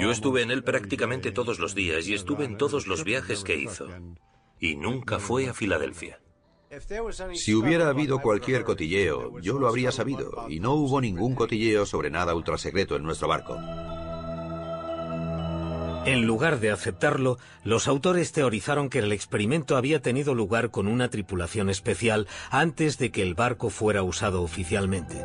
Yo 0.00 0.10
estuve 0.10 0.42
en 0.42 0.50
él 0.50 0.64
prácticamente 0.64 1.30
todos 1.30 1.58
los 1.58 1.74
días 1.74 2.08
y 2.08 2.14
estuve 2.14 2.46
en 2.46 2.56
todos 2.56 2.86
los 2.86 3.04
viajes 3.04 3.44
que 3.44 3.56
hizo. 3.56 3.86
Y 4.58 4.76
nunca 4.76 5.18
fue 5.18 5.48
a 5.48 5.54
Filadelfia. 5.54 6.18
Si 7.34 7.54
hubiera 7.54 7.88
habido 7.88 8.20
cualquier 8.20 8.64
cotilleo, 8.64 9.38
yo 9.40 9.58
lo 9.58 9.68
habría 9.68 9.92
sabido, 9.92 10.46
y 10.48 10.60
no 10.60 10.74
hubo 10.74 11.00
ningún 11.00 11.34
cotilleo 11.34 11.86
sobre 11.86 12.10
nada 12.10 12.34
ultrasecreto 12.34 12.96
en 12.96 13.04
nuestro 13.04 13.28
barco. 13.28 13.56
En 16.06 16.24
lugar 16.24 16.60
de 16.60 16.70
aceptarlo, 16.70 17.38
los 17.64 17.88
autores 17.88 18.30
teorizaron 18.30 18.88
que 18.88 19.00
el 19.00 19.10
experimento 19.10 19.76
había 19.76 20.00
tenido 20.00 20.34
lugar 20.34 20.70
con 20.70 20.86
una 20.86 21.08
tripulación 21.08 21.68
especial 21.68 22.28
antes 22.50 22.96
de 22.98 23.10
que 23.10 23.22
el 23.22 23.34
barco 23.34 23.70
fuera 23.70 24.04
usado 24.04 24.42
oficialmente. 24.42 25.24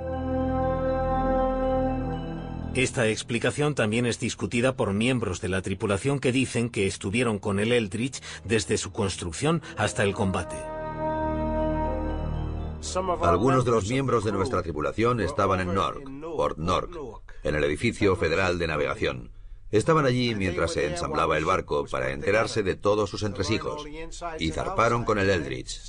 Esta 2.73 3.07
explicación 3.07 3.75
también 3.75 4.05
es 4.05 4.19
discutida 4.19 4.75
por 4.75 4.93
miembros 4.93 5.41
de 5.41 5.49
la 5.49 5.61
tripulación 5.61 6.19
que 6.19 6.31
dicen 6.31 6.69
que 6.69 6.87
estuvieron 6.87 7.37
con 7.37 7.59
el 7.59 7.73
Eldridge 7.73 8.21
desde 8.43 8.77
su 8.77 8.91
construcción 8.91 9.61
hasta 9.77 10.03
el 10.03 10.13
combate. 10.13 10.80
Algunos 13.21 13.63
de 13.63 13.71
los 13.71 13.89
miembros 13.89 14.23
de 14.23 14.31
nuestra 14.31 14.63
tripulación 14.63 15.19
estaban 15.21 15.59
en 15.59 15.73
Nork, 15.73 16.03
Port 16.35 16.57
Nork, 16.57 16.89
en 17.43 17.55
el 17.55 17.63
edificio 17.63 18.15
federal 18.15 18.57
de 18.57 18.67
navegación. 18.67 19.31
Estaban 19.69 20.05
allí 20.05 20.35
mientras 20.35 20.73
se 20.73 20.87
ensamblaba 20.87 21.37
el 21.37 21.45
barco 21.45 21.85
para 21.85 22.11
enterarse 22.11 22.63
de 22.63 22.75
todos 22.75 23.09
sus 23.09 23.23
entresijos 23.23 23.85
y 24.39 24.51
zarparon 24.51 25.05
con 25.05 25.19
el 25.19 25.29
Eldridge. 25.29 25.79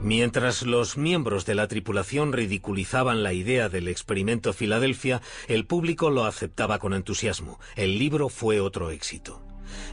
Mientras 0.00 0.62
los 0.62 0.96
miembros 0.96 1.46
de 1.46 1.54
la 1.54 1.66
tripulación 1.66 2.32
ridiculizaban 2.32 3.22
la 3.22 3.32
idea 3.32 3.68
del 3.68 3.88
experimento 3.88 4.52
Filadelfia, 4.52 5.22
el 5.48 5.66
público 5.66 6.10
lo 6.10 6.24
aceptaba 6.24 6.78
con 6.78 6.94
entusiasmo. 6.94 7.58
El 7.74 7.98
libro 7.98 8.28
fue 8.28 8.60
otro 8.60 8.90
éxito. 8.90 9.42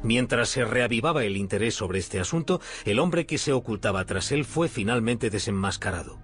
Mientras 0.03 0.49
se 0.49 0.65
reavivaba 0.65 1.23
el 1.23 1.38
interés 1.38 1.75
sobre 1.75 1.99
este 1.99 2.19
asunto, 2.19 2.62
el 2.86 2.99
hombre 2.99 3.25
que 3.25 3.38
se 3.38 3.53
ocultaba 3.53 4.05
tras 4.05 4.31
él 4.31 4.45
fue 4.45 4.67
finalmente 4.67 5.29
desenmascarado. 5.29 6.19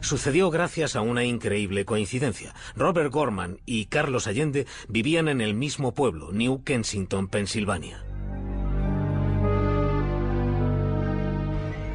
Sucedió 0.00 0.50
gracias 0.50 0.96
a 0.96 1.00
una 1.00 1.24
increíble 1.24 1.84
coincidencia. 1.84 2.54
Robert 2.76 3.12
Gorman 3.12 3.60
y 3.66 3.86
Carlos 3.86 4.26
Allende 4.26 4.66
vivían 4.88 5.28
en 5.28 5.40
el 5.40 5.54
mismo 5.54 5.92
pueblo, 5.92 6.30
New 6.32 6.62
Kensington, 6.62 7.28
Pensilvania. 7.28 8.04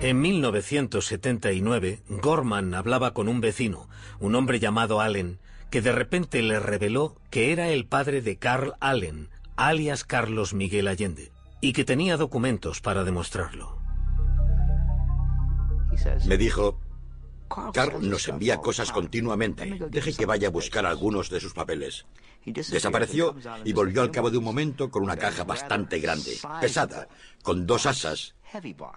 En 0.01 0.19
1979, 0.19 2.01
Gorman 2.09 2.73
hablaba 2.73 3.13
con 3.13 3.29
un 3.29 3.39
vecino, 3.39 3.87
un 4.19 4.35
hombre 4.35 4.59
llamado 4.59 4.99
Allen, 4.99 5.39
que 5.69 5.81
de 5.81 5.93
repente 5.93 6.41
le 6.41 6.59
reveló 6.59 7.15
que 7.29 7.53
era 7.53 7.69
el 7.69 7.85
padre 7.85 8.21
de 8.21 8.37
Carl 8.37 8.73
Allen, 8.81 9.29
alias 9.55 10.03
Carlos 10.03 10.53
Miguel 10.53 10.87
Allende, 10.87 11.31
y 11.61 11.73
que 11.73 11.85
tenía 11.85 12.17
documentos 12.17 12.81
para 12.81 13.03
demostrarlo. 13.03 13.79
Me 16.25 16.37
dijo, 16.37 16.79
Carl 17.73 18.09
nos 18.09 18.27
envía 18.27 18.57
cosas 18.57 18.91
continuamente. 18.91 19.79
Deje 19.89 20.13
que 20.13 20.25
vaya 20.25 20.47
a 20.47 20.51
buscar 20.51 20.85
algunos 20.85 21.29
de 21.29 21.39
sus 21.39 21.53
papeles. 21.53 22.05
Desapareció 22.45 23.35
y 23.63 23.73
volvió 23.73 24.01
al 24.01 24.11
cabo 24.11 24.29
de 24.29 24.37
un 24.37 24.43
momento 24.43 24.89
con 24.89 25.03
una 25.03 25.15
caja 25.15 25.43
bastante 25.43 25.99
grande, 25.99 26.37
pesada, 26.59 27.07
con 27.41 27.65
dos 27.65 27.85
asas. 27.85 28.35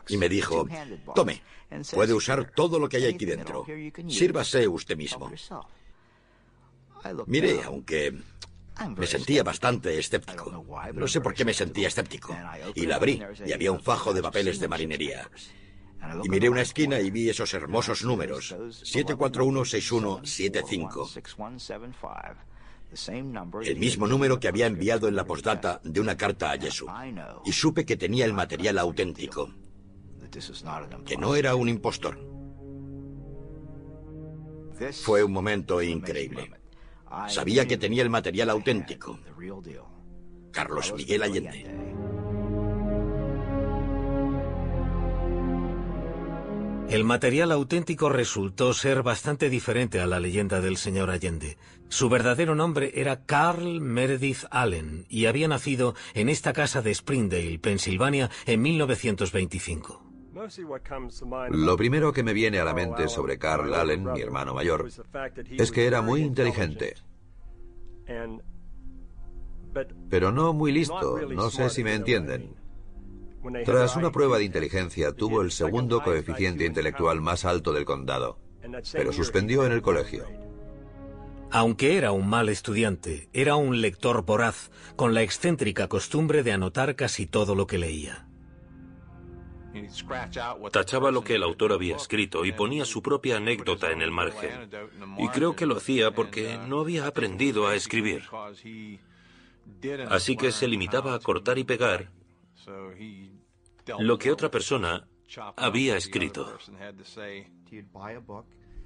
Y 0.09 0.17
me 0.17 0.29
dijo, 0.29 0.67
tome, 1.15 1.43
puede 1.93 2.13
usar 2.13 2.51
todo 2.51 2.79
lo 2.79 2.89
que 2.89 2.97
hay 2.97 3.07
aquí 3.07 3.25
dentro. 3.25 3.65
Sírvase 4.09 4.67
usted 4.67 4.97
mismo. 4.97 5.31
Mire, 7.27 7.63
aunque 7.63 8.19
me 8.97 9.07
sentía 9.07 9.43
bastante 9.43 9.99
escéptico. 9.99 10.65
No 10.95 11.09
sé 11.09 11.21
por 11.21 11.35
qué 11.35 11.45
me 11.45 11.53
sentía 11.55 11.89
escéptico. 11.89 12.37
Y 12.75 12.87
la 12.87 12.97
abrí 12.97 13.23
y 13.45 13.53
había 13.53 13.71
un 13.73 13.81
fajo 13.81 14.15
de 14.15 14.23
papeles 14.23 14.61
de 14.61 14.69
marinería. 14.69 15.29
Y 16.23 16.29
miré 16.29 16.49
una 16.49 16.63
esquina 16.63 17.01
y 17.01 17.11
vi 17.11 17.29
esos 17.29 17.53
hermosos 17.55 18.05
números. 18.05 18.55
7416175. 18.55 21.25
El 23.65 23.77
mismo 23.77 24.07
número 24.07 24.39
que 24.39 24.47
había 24.49 24.67
enviado 24.67 25.09
en 25.09 25.17
la 25.17 25.25
postdata 25.25 25.81
de 25.83 26.01
una 26.01 26.17
carta 26.17 26.53
a 26.53 26.59
Jesús. 26.59 26.89
Y 27.45 27.51
supe 27.53 27.85
que 27.85 27.97
tenía 27.97 28.25
el 28.25 28.33
material 28.33 28.79
auténtico. 28.79 29.53
Que 31.05 31.17
no 31.17 31.35
era 31.35 31.57
un 31.57 31.69
impostor. 31.69 32.17
Fue 35.03 35.25
un 35.25 35.33
momento 35.33 35.83
increíble. 35.83 36.53
Sabía 37.29 37.67
que 37.67 37.77
tenía 37.77 38.03
el 38.03 38.11
material 38.11 38.51
auténtico. 38.51 39.19
Carlos 40.53 40.93
Miguel 40.97 41.23
Allende. 41.23 41.87
El 46.89 47.03
material 47.03 47.51
auténtico 47.51 48.09
resultó 48.09 48.73
ser 48.73 49.03
bastante 49.03 49.51
diferente 49.51 50.01
a 50.01 50.07
la 50.07 50.21
leyenda 50.21 50.61
del 50.61 50.77
señor 50.77 51.11
Allende. 51.11 51.59
Su 51.89 52.09
verdadero 52.09 52.55
nombre 52.55 52.93
era 52.95 53.25
Carl 53.27 53.81
Meredith 53.81 54.45
Allen 54.53 55.05
y 55.09 55.27
había 55.27 55.49
nacido 55.49 55.97
en 56.15 56.29
esta 56.29 56.53
casa 56.53 56.83
de 56.83 56.93
Springdale, 56.93 57.59
Pensilvania, 57.59 58.31
en 58.47 58.63
1925. 58.63 60.06
Lo 61.51 61.77
primero 61.77 62.13
que 62.13 62.23
me 62.23 62.33
viene 62.33 62.59
a 62.59 62.65
la 62.65 62.75
mente 62.75 63.09
sobre 63.09 63.39
Carl 63.39 63.73
Allen, 63.75 64.13
mi 64.13 64.21
hermano 64.21 64.55
mayor, 64.55 64.89
es 65.51 65.73
que 65.73 65.87
era 65.87 66.03
muy 66.03 66.23
inteligente. 66.23 66.95
Pero 70.09 70.33
no 70.33 70.53
muy 70.53 70.73
listo, 70.73 71.19
no 71.29 71.51
sé 71.51 71.71
si 71.71 71.85
me 71.85 71.95
entienden. 71.95 72.55
Tras 73.65 73.97
una 73.97 74.11
prueba 74.11 74.39
de 74.39 74.45
inteligencia 74.45 75.13
tuvo 75.13 75.43
el 75.43 75.51
segundo 75.51 76.03
coeficiente 76.03 76.65
intelectual 76.65 77.21
más 77.21 77.45
alto 77.45 77.73
del 77.73 77.85
condado, 77.85 78.39
pero 78.93 79.13
suspendió 79.13 79.65
en 79.65 79.73
el 79.73 79.83
colegio. 79.83 80.27
Aunque 81.51 81.97
era 81.97 82.11
un 82.11 82.29
mal 82.29 82.49
estudiante, 82.49 83.29
era 83.33 83.55
un 83.55 83.81
lector 83.81 84.25
voraz, 84.25 84.71
con 84.97 85.15
la 85.15 85.23
excéntrica 85.23 85.89
costumbre 85.89 86.43
de 86.43 86.53
anotar 86.53 86.97
casi 86.97 87.27
todo 87.27 87.55
lo 87.55 87.67
que 87.69 87.79
leía. 87.79 88.26
Tachaba 90.73 91.11
lo 91.11 91.23
que 91.23 91.35
el 91.35 91.43
autor 91.43 91.73
había 91.73 91.97
escrito 91.97 92.45
y 92.45 92.53
ponía 92.53 92.85
su 92.85 93.03
propia 93.03 93.37
anécdota 93.37 93.91
en 93.91 94.03
el 94.03 94.11
margen. 94.11 94.71
Y 95.19 95.29
creo 95.29 95.57
que 95.57 95.67
lo 95.67 95.77
hacía 95.77 96.13
porque 96.13 96.59
no 96.67 96.81
había 96.81 97.07
aprendido 97.07 97.67
a 97.67 97.75
escribir. 97.75 98.25
Así 100.09 100.37
que 100.37 100.53
se 100.53 100.69
limitaba 100.69 101.15
a 101.15 101.19
cortar 101.19 101.59
y 101.59 101.65
pegar 101.65 102.11
lo 103.99 104.19
que 104.19 104.33
otra 104.33 104.51
persona 104.51 105.07
había 105.57 105.97
escrito. 105.97 106.59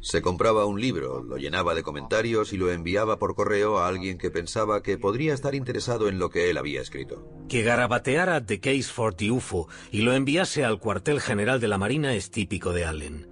Se 0.02 0.22
compraba 0.22 0.64
un 0.64 0.80
libro, 0.80 1.22
lo 1.22 1.36
llenaba 1.36 1.74
de 1.74 1.82
comentarios 1.82 2.54
y 2.54 2.56
lo 2.56 2.72
enviaba 2.72 3.18
por 3.18 3.34
correo 3.34 3.78
a 3.78 3.86
alguien 3.86 4.16
que 4.16 4.30
pensaba 4.30 4.82
que 4.82 4.96
podría 4.96 5.34
estar 5.34 5.54
interesado 5.54 6.08
en 6.08 6.18
lo 6.18 6.30
que 6.30 6.48
él 6.48 6.56
había 6.56 6.80
escrito. 6.80 7.28
Que 7.50 7.62
garabateara 7.62 8.46
The 8.46 8.60
Case 8.60 8.84
for 8.84 9.14
the 9.14 9.30
UFO 9.30 9.68
y 9.90 10.00
lo 10.00 10.14
enviase 10.14 10.64
al 10.64 10.78
cuartel 10.78 11.20
general 11.20 11.60
de 11.60 11.68
la 11.68 11.76
Marina 11.76 12.14
es 12.14 12.30
típico 12.30 12.72
de 12.72 12.86
Allen. 12.86 13.28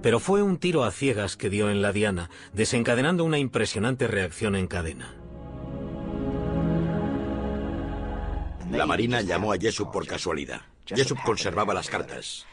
Pero 0.00 0.20
fue 0.20 0.40
un 0.42 0.58
tiro 0.58 0.84
a 0.84 0.92
ciegas 0.92 1.36
que 1.36 1.50
dio 1.50 1.68
en 1.68 1.82
la 1.82 1.92
diana, 1.92 2.30
desencadenando 2.52 3.24
una 3.24 3.38
impresionante 3.38 4.06
reacción 4.06 4.54
en 4.54 4.68
cadena. 4.68 5.16
La 8.70 8.86
Marina 8.86 9.22
llamó 9.22 9.52
a 9.52 9.58
Jessup 9.58 9.90
por 9.90 10.06
casualidad. 10.06 10.60
Jessup 10.86 11.18
conservaba 11.24 11.74
las 11.74 11.88
cartas. 11.88 12.46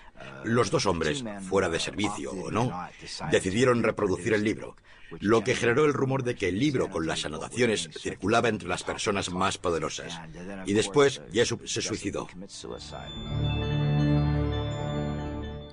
Los 0.43 0.71
dos 0.71 0.85
hombres, 0.85 1.23
fuera 1.47 1.69
de 1.69 1.79
servicio 1.79 2.31
o 2.31 2.51
no, 2.51 2.87
decidieron 3.31 3.83
reproducir 3.83 4.33
el 4.33 4.43
libro, 4.43 4.75
lo 5.19 5.43
que 5.43 5.55
generó 5.55 5.85
el 5.85 5.93
rumor 5.93 6.23
de 6.23 6.35
que 6.35 6.49
el 6.49 6.59
libro 6.59 6.89
con 6.89 7.07
las 7.07 7.25
anotaciones 7.25 7.89
circulaba 7.99 8.49
entre 8.49 8.67
las 8.67 8.83
personas 8.83 9.31
más 9.31 9.57
poderosas. 9.57 10.19
Y 10.65 10.73
después, 10.73 11.21
Jessup 11.31 11.67
se 11.67 11.81
suicidó. 11.81 12.27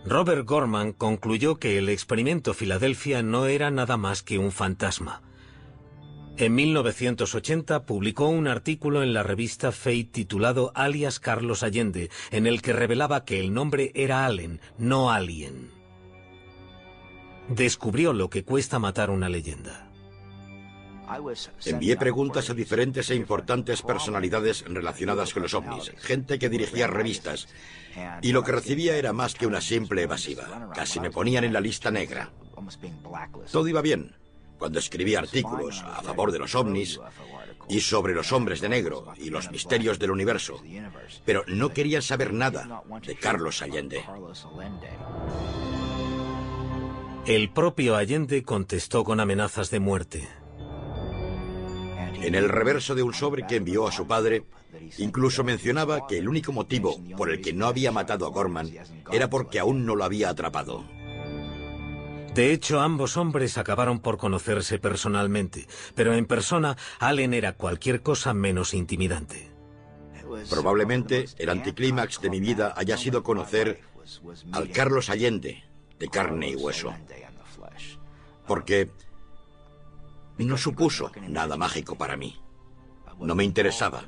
Robert 0.05 0.45
Gorman 0.47 0.93
concluyó 0.93 1.59
que 1.59 1.79
el 1.79 1.89
experimento 1.89 2.55
Filadelfia 2.55 3.23
no 3.23 3.47
era 3.47 3.71
nada 3.71 3.97
más 3.97 4.23
que 4.23 4.39
un 4.39 4.51
fantasma. 4.51 5.23
En 6.39 6.55
1980 6.55 7.85
publicó 7.85 8.29
un 8.29 8.49
artículo 8.49 9.03
en 9.03 9.13
la 9.13 9.23
revista 9.23 9.71
Fate 9.71 10.09
titulado 10.13 10.73
Alias 10.75 11.21
Carlos 11.21 11.63
Allende, 11.63 12.11
en 12.31 12.47
el 12.47 12.63
que 12.63 12.73
revelaba 12.73 13.25
que 13.25 13.39
el 13.39 13.53
nombre 13.53 13.93
era 13.95 14.25
Allen, 14.25 14.61
no 14.79 15.11
Alien. 15.11 15.71
Descubrió 17.49 18.13
lo 18.13 18.31
que 18.31 18.45
cuesta 18.45 18.79
matar 18.79 19.11
una 19.11 19.29
leyenda. 19.29 19.91
Envié 21.67 21.97
preguntas 21.97 22.49
a 22.49 22.55
diferentes 22.55 23.11
e 23.11 23.15
importantes 23.15 23.83
personalidades 23.83 24.65
relacionadas 24.67 25.35
con 25.35 25.43
los 25.43 25.53
ovnis, 25.53 25.93
gente 25.99 26.39
que 26.39 26.49
dirigía 26.49 26.87
revistas, 26.87 27.49
y 28.23 28.33
lo 28.33 28.43
que 28.43 28.53
recibía 28.53 28.97
era 28.97 29.13
más 29.13 29.35
que 29.35 29.47
una 29.47 29.61
simple 29.61 30.03
evasiva. 30.03 30.71
Casi 30.75 31.01
me 31.01 31.11
ponían 31.11 31.45
en 31.45 31.53
la 31.53 31.61
lista 31.61 31.91
negra. 31.91 32.31
Todo 33.51 33.69
iba 33.69 33.83
bien, 33.83 34.15
cuando 34.63 34.79
escribía 34.79 35.19
artículos 35.19 35.83
a 35.83 36.03
favor 36.03 36.31
de 36.31 36.39
los 36.39 36.55
ovnis 36.55 37.01
y 37.69 37.81
sobre 37.81 38.15
los 38.15 38.31
hombres 38.31 38.61
de 38.61 38.69
negro 38.69 39.13
y 39.17 39.29
los 39.29 39.51
misterios 39.51 39.99
del 39.99 40.13
universo, 40.13 40.63
pero 41.25 41.43
no 41.49 41.71
querían 41.71 42.01
saber 42.01 42.33
nada 42.33 42.85
de 43.05 43.17
Carlos 43.17 43.61
Allende. 43.61 44.05
El 47.27 47.51
propio 47.51 47.97
Allende 47.97 48.45
contestó 48.45 49.03
con 49.03 49.19
amenazas 49.19 49.69
de 49.71 49.81
muerte. 49.81 50.29
En 52.21 52.37
el 52.37 52.49
reverso 52.49 52.95
de 52.95 53.03
un 53.03 53.15
sobre 53.15 53.49
que 53.49 53.57
envió 53.57 53.89
a 53.89 53.91
su 53.91 54.07
padre, 54.07 54.45
incluso 54.99 55.43
mencionaba 55.43 56.07
que 56.07 56.19
el 56.19 56.29
único 56.29 56.53
motivo 56.53 57.01
por 57.17 57.31
el 57.31 57.41
que 57.41 57.53
no 57.53 57.67
había 57.67 57.91
matado 57.91 58.27
a 58.27 58.31
Gorman 58.31 58.71
era 59.11 59.29
porque 59.29 59.59
aún 59.59 59.85
no 59.85 59.97
lo 59.97 60.05
había 60.05 60.29
atrapado. 60.29 60.85
De 62.35 62.51
hecho, 62.51 62.81
ambos 62.81 63.19
hombres 63.19 63.59
acabaron 63.59 64.01
por 64.01 64.17
conocerse 64.17 64.79
personalmente, 64.79 65.69
pero 65.95 66.15
en 66.15 66.25
persona 66.25 66.79
Allen 66.99 67.35
era 67.35 67.53
cualquier 67.53 68.01
cosa 68.03 68.33
menos 68.33 68.73
intimidante. 68.73 69.53
Probablemente 70.49 71.27
el 71.37 71.51
anticlímax 71.51 72.23
de 72.23 72.31
mi 72.31 72.41
vida 72.41 72.73
haya 72.75 72.97
sido 72.97 73.23
conocer 73.23 73.83
al 74.53 74.71
Carlos 74.71 75.11
Allende, 75.11 75.63
de 75.99 76.09
carne 76.09 76.49
y 76.49 76.57
hueso. 76.57 76.95
Porque 78.47 78.91
no 80.39 80.57
supuso 80.57 81.13
nada 81.29 81.59
mágico 81.59 81.99
para 81.99 82.17
mí. 82.17 82.41
No 83.21 83.35
me 83.35 83.45
interesaba, 83.45 84.05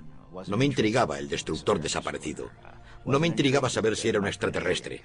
no 0.47 0.57
me 0.57 0.65
intrigaba 0.65 1.19
el 1.19 1.29
destructor 1.29 1.79
desaparecido. 1.79 2.51
No 3.05 3.21
me 3.21 3.27
intrigaba 3.27 3.69
saber 3.69 3.97
si 3.97 4.09
era 4.09 4.19
un 4.19 4.27
extraterrestre, 4.27 5.03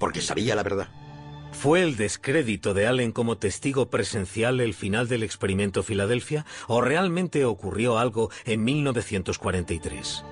porque 0.00 0.22
sabía 0.22 0.56
la 0.56 0.62
verdad. 0.62 1.11
¿Fue 1.52 1.82
el 1.82 1.96
descrédito 1.96 2.74
de 2.74 2.86
Allen 2.86 3.12
como 3.12 3.38
testigo 3.38 3.88
presencial 3.88 4.60
el 4.60 4.74
final 4.74 5.06
del 5.06 5.22
experimento 5.22 5.82
Filadelfia 5.82 6.44
o 6.66 6.80
realmente 6.80 7.44
ocurrió 7.44 7.98
algo 7.98 8.30
en 8.44 8.64
1943? 8.64 10.24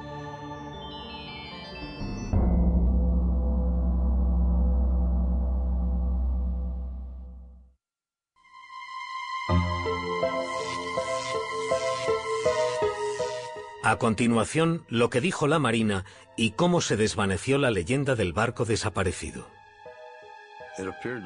A 13.83 13.97
continuación, 13.97 14.85
lo 14.89 15.11
que 15.11 15.21
dijo 15.21 15.47
la 15.49 15.59
Marina 15.59 16.05
y 16.37 16.53
cómo 16.53 16.81
se 16.81 16.97
desvaneció 16.97 17.59
la 17.59 17.71
leyenda 17.71 18.15
del 18.15 18.33
barco 18.33 18.65
desaparecido. 18.65 19.60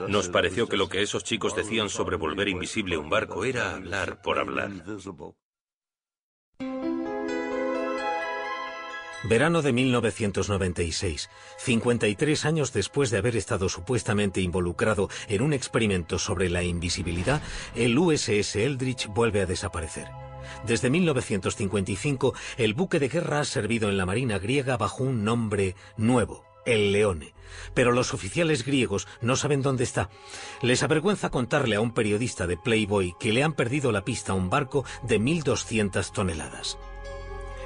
Nos 0.08 0.28
pareció 0.28 0.68
que 0.68 0.76
lo 0.76 0.88
que 0.88 1.02
esos 1.02 1.24
chicos 1.24 1.54
decían 1.56 1.88
sobre 1.88 2.16
volver 2.16 2.48
invisible 2.48 2.96
un 2.96 3.10
barco 3.10 3.44
era 3.44 3.74
hablar 3.74 4.22
por 4.22 4.38
hablar. 4.38 4.70
Verano 9.26 9.62
de 9.62 9.72
1996, 9.72 11.30
53 11.56 12.44
años 12.44 12.74
después 12.74 13.10
de 13.10 13.16
haber 13.16 13.36
estado 13.36 13.70
supuestamente 13.70 14.42
involucrado 14.42 15.08
en 15.28 15.40
un 15.40 15.54
experimento 15.54 16.18
sobre 16.18 16.50
la 16.50 16.62
invisibilidad, 16.62 17.40
el 17.74 17.98
USS 17.98 18.56
Eldridge 18.56 19.06
vuelve 19.06 19.40
a 19.40 19.46
desaparecer. 19.46 20.08
Desde 20.66 20.90
1955, 20.90 22.34
el 22.58 22.74
buque 22.74 22.98
de 22.98 23.08
guerra 23.08 23.40
ha 23.40 23.44
servido 23.44 23.88
en 23.88 23.96
la 23.96 24.04
Marina 24.04 24.38
griega 24.38 24.76
bajo 24.76 25.04
un 25.04 25.24
nombre 25.24 25.74
nuevo, 25.96 26.44
el 26.66 26.92
Leone. 26.92 27.34
Pero 27.74 27.92
los 27.92 28.14
oficiales 28.14 28.64
griegos 28.64 29.06
no 29.20 29.36
saben 29.36 29.62
dónde 29.62 29.84
está. 29.84 30.10
Les 30.62 30.82
avergüenza 30.82 31.30
contarle 31.30 31.76
a 31.76 31.80
un 31.80 31.92
periodista 31.92 32.46
de 32.46 32.56
Playboy 32.56 33.14
que 33.18 33.32
le 33.32 33.42
han 33.42 33.52
perdido 33.52 33.92
la 33.92 34.04
pista 34.04 34.32
a 34.32 34.36
un 34.36 34.50
barco 34.50 34.84
de 35.02 35.20
1.200 35.20 36.12
toneladas. 36.12 36.78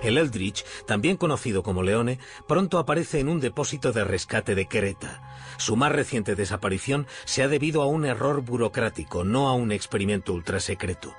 El 0.03 0.17
Eldridge, 0.17 0.65
también 0.87 1.17
conocido 1.17 1.63
como 1.63 1.83
Leone, 1.83 2.19
pronto 2.47 2.79
aparece 2.79 3.19
en 3.19 3.29
un 3.29 3.41
depósito 3.41 3.93
de 3.93 4.05
rescate 4.05 4.55
de 4.55 4.69
Creta. 4.69 5.23
Su 5.57 5.75
más 5.75 5.91
reciente 5.91 6.37
desaparición 6.37 7.07
se 7.25 7.43
ha 7.43 7.49
debido 7.49 7.83
a 7.83 7.87
un 7.87 8.05
error 8.05 8.43
burocrático, 8.43 9.25
no 9.25 9.49
a 9.49 9.55
un 9.55 9.73
experimento 9.73 10.33
ultrasecreto. 10.33 11.15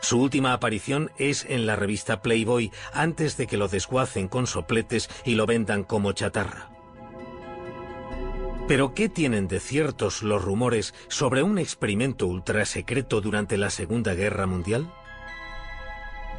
Su 0.00 0.20
última 0.20 0.52
aparición 0.52 1.12
es 1.18 1.46
en 1.48 1.66
la 1.66 1.76
revista 1.76 2.20
Playboy 2.20 2.72
antes 2.92 3.36
de 3.36 3.46
que 3.46 3.56
lo 3.56 3.68
desguacen 3.68 4.28
con 4.28 4.46
sopletes 4.46 5.08
y 5.24 5.36
lo 5.36 5.46
vendan 5.46 5.84
como 5.84 6.12
chatarra. 6.12 6.68
Pero 8.66 8.94
¿qué 8.94 9.10
tienen 9.10 9.46
de 9.46 9.60
ciertos 9.60 10.22
los 10.22 10.42
rumores 10.42 10.94
sobre 11.08 11.42
un 11.42 11.58
experimento 11.58 12.26
ultrasecreto 12.26 13.20
durante 13.20 13.58
la 13.58 13.68
Segunda 13.68 14.14
Guerra 14.14 14.46
Mundial? 14.46 14.90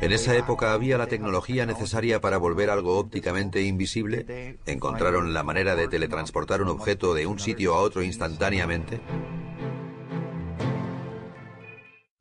En 0.01 0.11
esa 0.11 0.35
época 0.35 0.73
había 0.73 0.97
la 0.97 1.05
tecnología 1.05 1.67
necesaria 1.67 2.19
para 2.21 2.37
volver 2.37 2.71
algo 2.71 2.97
ópticamente 2.97 3.61
invisible. 3.61 4.57
¿Encontraron 4.65 5.35
la 5.35 5.43
manera 5.43 5.75
de 5.75 5.87
teletransportar 5.87 6.63
un 6.63 6.69
objeto 6.69 7.13
de 7.13 7.27
un 7.27 7.39
sitio 7.39 7.75
a 7.75 7.79
otro 7.79 8.01
instantáneamente? 8.01 8.99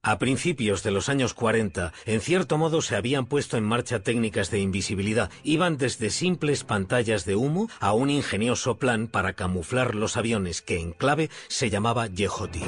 A 0.06 0.18
principios 0.18 0.82
de 0.82 0.90
los 0.90 1.08
años 1.08 1.32
40, 1.32 1.94
en 2.04 2.20
cierto 2.20 2.58
modo 2.58 2.82
se 2.82 2.94
habían 2.94 3.24
puesto 3.24 3.56
en 3.56 3.64
marcha 3.64 4.00
técnicas 4.00 4.50
de 4.50 4.60
invisibilidad. 4.60 5.30
Iban 5.44 5.78
desde 5.78 6.10
simples 6.10 6.62
pantallas 6.62 7.24
de 7.24 7.36
humo 7.36 7.70
a 7.80 7.94
un 7.94 8.10
ingenioso 8.10 8.76
plan 8.76 9.08
para 9.08 9.32
camuflar 9.32 9.94
los 9.94 10.18
aviones 10.18 10.60
que 10.60 10.78
en 10.78 10.92
clave 10.92 11.30
se 11.48 11.70
llamaba 11.70 12.06
Yehoti. 12.08 12.60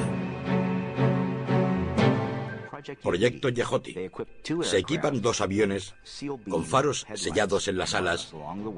Proyecto 3.03 3.51
Yehoti. 3.51 3.95
Se 4.62 4.78
equipan 4.78 5.20
dos 5.20 5.43
aviones 5.43 5.95
con 6.49 6.64
faros 6.64 7.07
sellados 7.12 7.68
en 7.68 7.76
las 7.76 7.95
alas 7.95 8.32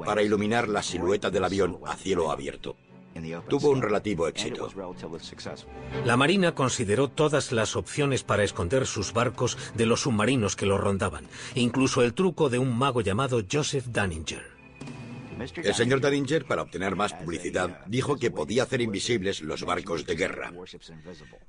para 0.04 0.22
iluminar 0.22 0.68
la 0.68 0.82
silueta 0.82 1.30
del 1.30 1.44
avión 1.44 1.78
a 1.86 1.94
cielo 1.94 2.32
abierto. 2.32 2.74
Tuvo 3.48 3.70
un 3.70 3.82
relativo 3.82 4.28
éxito. 4.28 4.68
La 6.04 6.16
Marina 6.16 6.54
consideró 6.54 7.08
todas 7.08 7.52
las 7.52 7.76
opciones 7.76 8.22
para 8.22 8.44
esconder 8.44 8.86
sus 8.86 9.12
barcos 9.12 9.56
de 9.74 9.86
los 9.86 10.02
submarinos 10.02 10.56
que 10.56 10.66
los 10.66 10.80
rondaban, 10.80 11.26
incluso 11.54 12.02
el 12.02 12.14
truco 12.14 12.48
de 12.48 12.58
un 12.58 12.76
mago 12.76 13.00
llamado 13.00 13.42
Joseph 13.50 13.86
Dunninger. 13.86 14.58
El 15.56 15.74
señor 15.74 16.00
Daringer, 16.00 16.46
para 16.46 16.62
obtener 16.62 16.96
más 16.96 17.12
publicidad, 17.12 17.84
dijo 17.86 18.16
que 18.16 18.30
podía 18.30 18.64
hacer 18.64 18.80
invisibles 18.80 19.40
los 19.40 19.64
barcos 19.64 20.04
de 20.04 20.16
guerra. 20.16 20.52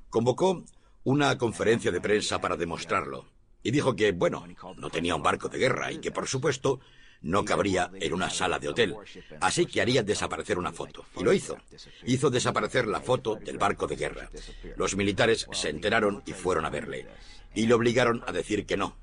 Convocó 0.10 0.64
una 1.04 1.38
conferencia 1.38 1.92
de 1.92 2.02
prensa 2.02 2.40
para 2.40 2.56
demostrarlo. 2.56 3.26
Y 3.62 3.72
dijo 3.72 3.96
que, 3.96 4.12
bueno, 4.12 4.46
no 4.78 4.90
tenía 4.90 5.16
un 5.16 5.24
barco 5.24 5.50
de 5.50 5.58
guerra 5.58 5.92
y 5.92 5.98
que, 5.98 6.12
por 6.12 6.28
supuesto, 6.28 6.80
no 7.22 7.44
cabría 7.44 7.92
en 7.94 8.14
una 8.14 8.30
sala 8.30 8.60
de 8.60 8.70
hotel, 8.70 8.96
así 9.42 9.66
que 9.66 9.82
haría 9.82 10.04
desaparecer 10.04 10.58
una 10.58 10.72
foto. 10.72 11.06
Y 11.18 11.24
lo 11.24 11.34
hizo. 11.34 11.58
Hizo 12.06 12.30
desaparecer 12.30 12.88
la 12.88 13.02
foto 13.02 13.36
del 13.36 13.58
barco 13.58 13.88
de 13.88 13.96
guerra. 13.96 14.30
Los 14.78 14.96
militares 14.96 15.48
se 15.52 15.70
enteraron 15.70 16.24
y 16.26 16.34
fueron 16.34 16.66
a 16.66 16.70
verle. 16.70 17.08
Y 17.56 17.68
le 17.68 17.74
obligaron 17.74 18.24
a 18.28 18.32
decir 18.32 18.66
que 18.66 18.78
no, 18.78 18.96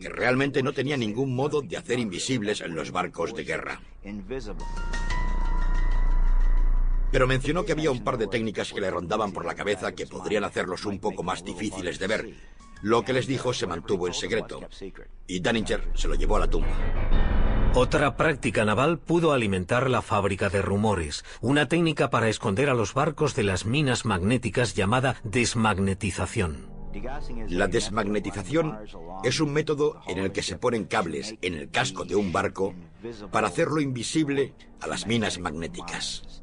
que 0.00 0.08
realmente 0.08 0.62
no 0.62 0.72
tenía 0.72 0.96
ningún 0.96 1.34
modo 1.34 1.62
de 1.62 1.76
hacer 1.76 1.98
invisibles 1.98 2.60
en 2.60 2.74
los 2.74 2.90
barcos 2.90 3.34
de 3.34 3.44
guerra. 3.44 3.80
Pero 7.12 7.26
mencionó 7.26 7.64
que 7.64 7.72
había 7.72 7.90
un 7.90 8.04
par 8.04 8.18
de 8.18 8.28
técnicas 8.28 8.72
que 8.72 8.80
le 8.80 8.90
rondaban 8.90 9.32
por 9.32 9.44
la 9.44 9.54
cabeza 9.54 9.92
que 9.92 10.06
podrían 10.06 10.44
hacerlos 10.44 10.84
un 10.84 11.00
poco 11.00 11.22
más 11.22 11.44
difíciles 11.44 11.98
de 11.98 12.06
ver. 12.06 12.34
Lo 12.82 13.04
que 13.04 13.12
les 13.12 13.26
dijo 13.26 13.52
se 13.52 13.66
mantuvo 13.66 14.06
en 14.06 14.14
secreto. 14.14 14.60
Y 15.26 15.40
Daninger 15.40 15.90
se 15.94 16.08
lo 16.08 16.14
llevó 16.14 16.36
a 16.36 16.40
la 16.40 16.48
tumba. 16.48 17.49
Otra 17.74 18.16
práctica 18.16 18.64
naval 18.64 18.98
pudo 18.98 19.32
alimentar 19.32 19.88
la 19.88 20.02
fábrica 20.02 20.48
de 20.48 20.60
rumores, 20.60 21.24
una 21.40 21.68
técnica 21.68 22.10
para 22.10 22.28
esconder 22.28 22.68
a 22.68 22.74
los 22.74 22.94
barcos 22.94 23.36
de 23.36 23.44
las 23.44 23.64
minas 23.64 24.04
magnéticas 24.04 24.74
llamada 24.74 25.20
desmagnetización. 25.22 26.68
La 27.48 27.68
desmagnetización 27.68 28.76
es 29.22 29.38
un 29.38 29.52
método 29.52 30.00
en 30.08 30.18
el 30.18 30.32
que 30.32 30.42
se 30.42 30.56
ponen 30.56 30.84
cables 30.84 31.36
en 31.42 31.54
el 31.54 31.70
casco 31.70 32.04
de 32.04 32.16
un 32.16 32.32
barco 32.32 32.74
para 33.30 33.46
hacerlo 33.46 33.80
invisible 33.80 34.52
a 34.80 34.88
las 34.88 35.06
minas 35.06 35.38
magnéticas. 35.38 36.42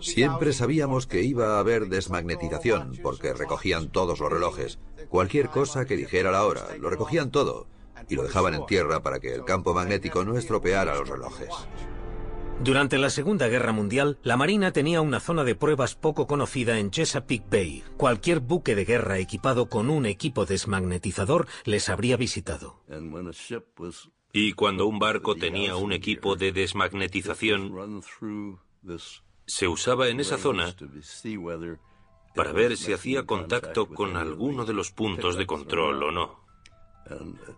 Siempre 0.00 0.54
sabíamos 0.54 1.06
que 1.06 1.22
iba 1.22 1.56
a 1.56 1.58
haber 1.58 1.88
desmagnetización 1.88 2.98
porque 3.02 3.34
recogían 3.34 3.90
todos 3.90 4.18
los 4.18 4.32
relojes. 4.32 4.78
Cualquier 5.10 5.50
cosa 5.50 5.84
que 5.84 5.96
dijera 5.96 6.30
la 6.30 6.46
hora, 6.46 6.62
lo 6.80 6.88
recogían 6.88 7.30
todo 7.30 7.66
y 8.12 8.14
lo 8.14 8.24
dejaban 8.24 8.52
en 8.52 8.66
tierra 8.66 9.02
para 9.02 9.20
que 9.20 9.34
el 9.34 9.42
campo 9.44 9.72
magnético 9.72 10.22
no 10.22 10.36
estropeara 10.36 10.94
los 10.96 11.08
relojes. 11.08 11.48
Durante 12.62 12.98
la 12.98 13.08
Segunda 13.08 13.48
Guerra 13.48 13.72
Mundial, 13.72 14.18
la 14.22 14.36
Marina 14.36 14.70
tenía 14.70 15.00
una 15.00 15.18
zona 15.18 15.44
de 15.44 15.54
pruebas 15.54 15.94
poco 15.94 16.26
conocida 16.26 16.78
en 16.78 16.90
Chesapeake 16.90 17.48
Bay. 17.50 17.82
Cualquier 17.96 18.40
buque 18.40 18.74
de 18.74 18.84
guerra 18.84 19.18
equipado 19.18 19.70
con 19.70 19.88
un 19.88 20.04
equipo 20.04 20.44
desmagnetizador 20.44 21.48
les 21.64 21.88
habría 21.88 22.18
visitado. 22.18 22.82
Y 24.30 24.52
cuando 24.52 24.86
un 24.86 24.98
barco 24.98 25.34
tenía 25.34 25.76
un 25.76 25.92
equipo 25.92 26.36
de 26.36 26.52
desmagnetización, 26.52 28.02
se 29.46 29.68
usaba 29.68 30.08
en 30.08 30.20
esa 30.20 30.36
zona 30.36 30.74
para 32.34 32.52
ver 32.52 32.76
si 32.76 32.92
hacía 32.92 33.24
contacto 33.24 33.88
con 33.88 34.18
alguno 34.18 34.66
de 34.66 34.74
los 34.74 34.90
puntos 34.90 35.36
de 35.36 35.46
control 35.46 36.02
o 36.02 36.12
no. 36.12 36.41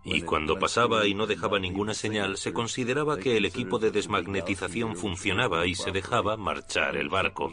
Y 0.05 0.23
cuando 0.23 0.59
pasaba 0.59 1.07
y 1.07 1.15
no 1.15 1.27
dejaba 1.27 1.59
ninguna 1.59 1.95
señal, 1.95 2.37
se 2.37 2.53
consideraba 2.53 3.19
que 3.19 3.37
el 3.37 3.45
equipo 3.45 3.79
de 3.79 3.91
desmagnetización 3.91 4.97
funcionaba 4.97 5.67
y 5.67 5.75
se 5.75 5.93
dejaba 5.93 6.37
marchar 6.37 6.97
el 6.97 7.09
barco. 7.09 7.53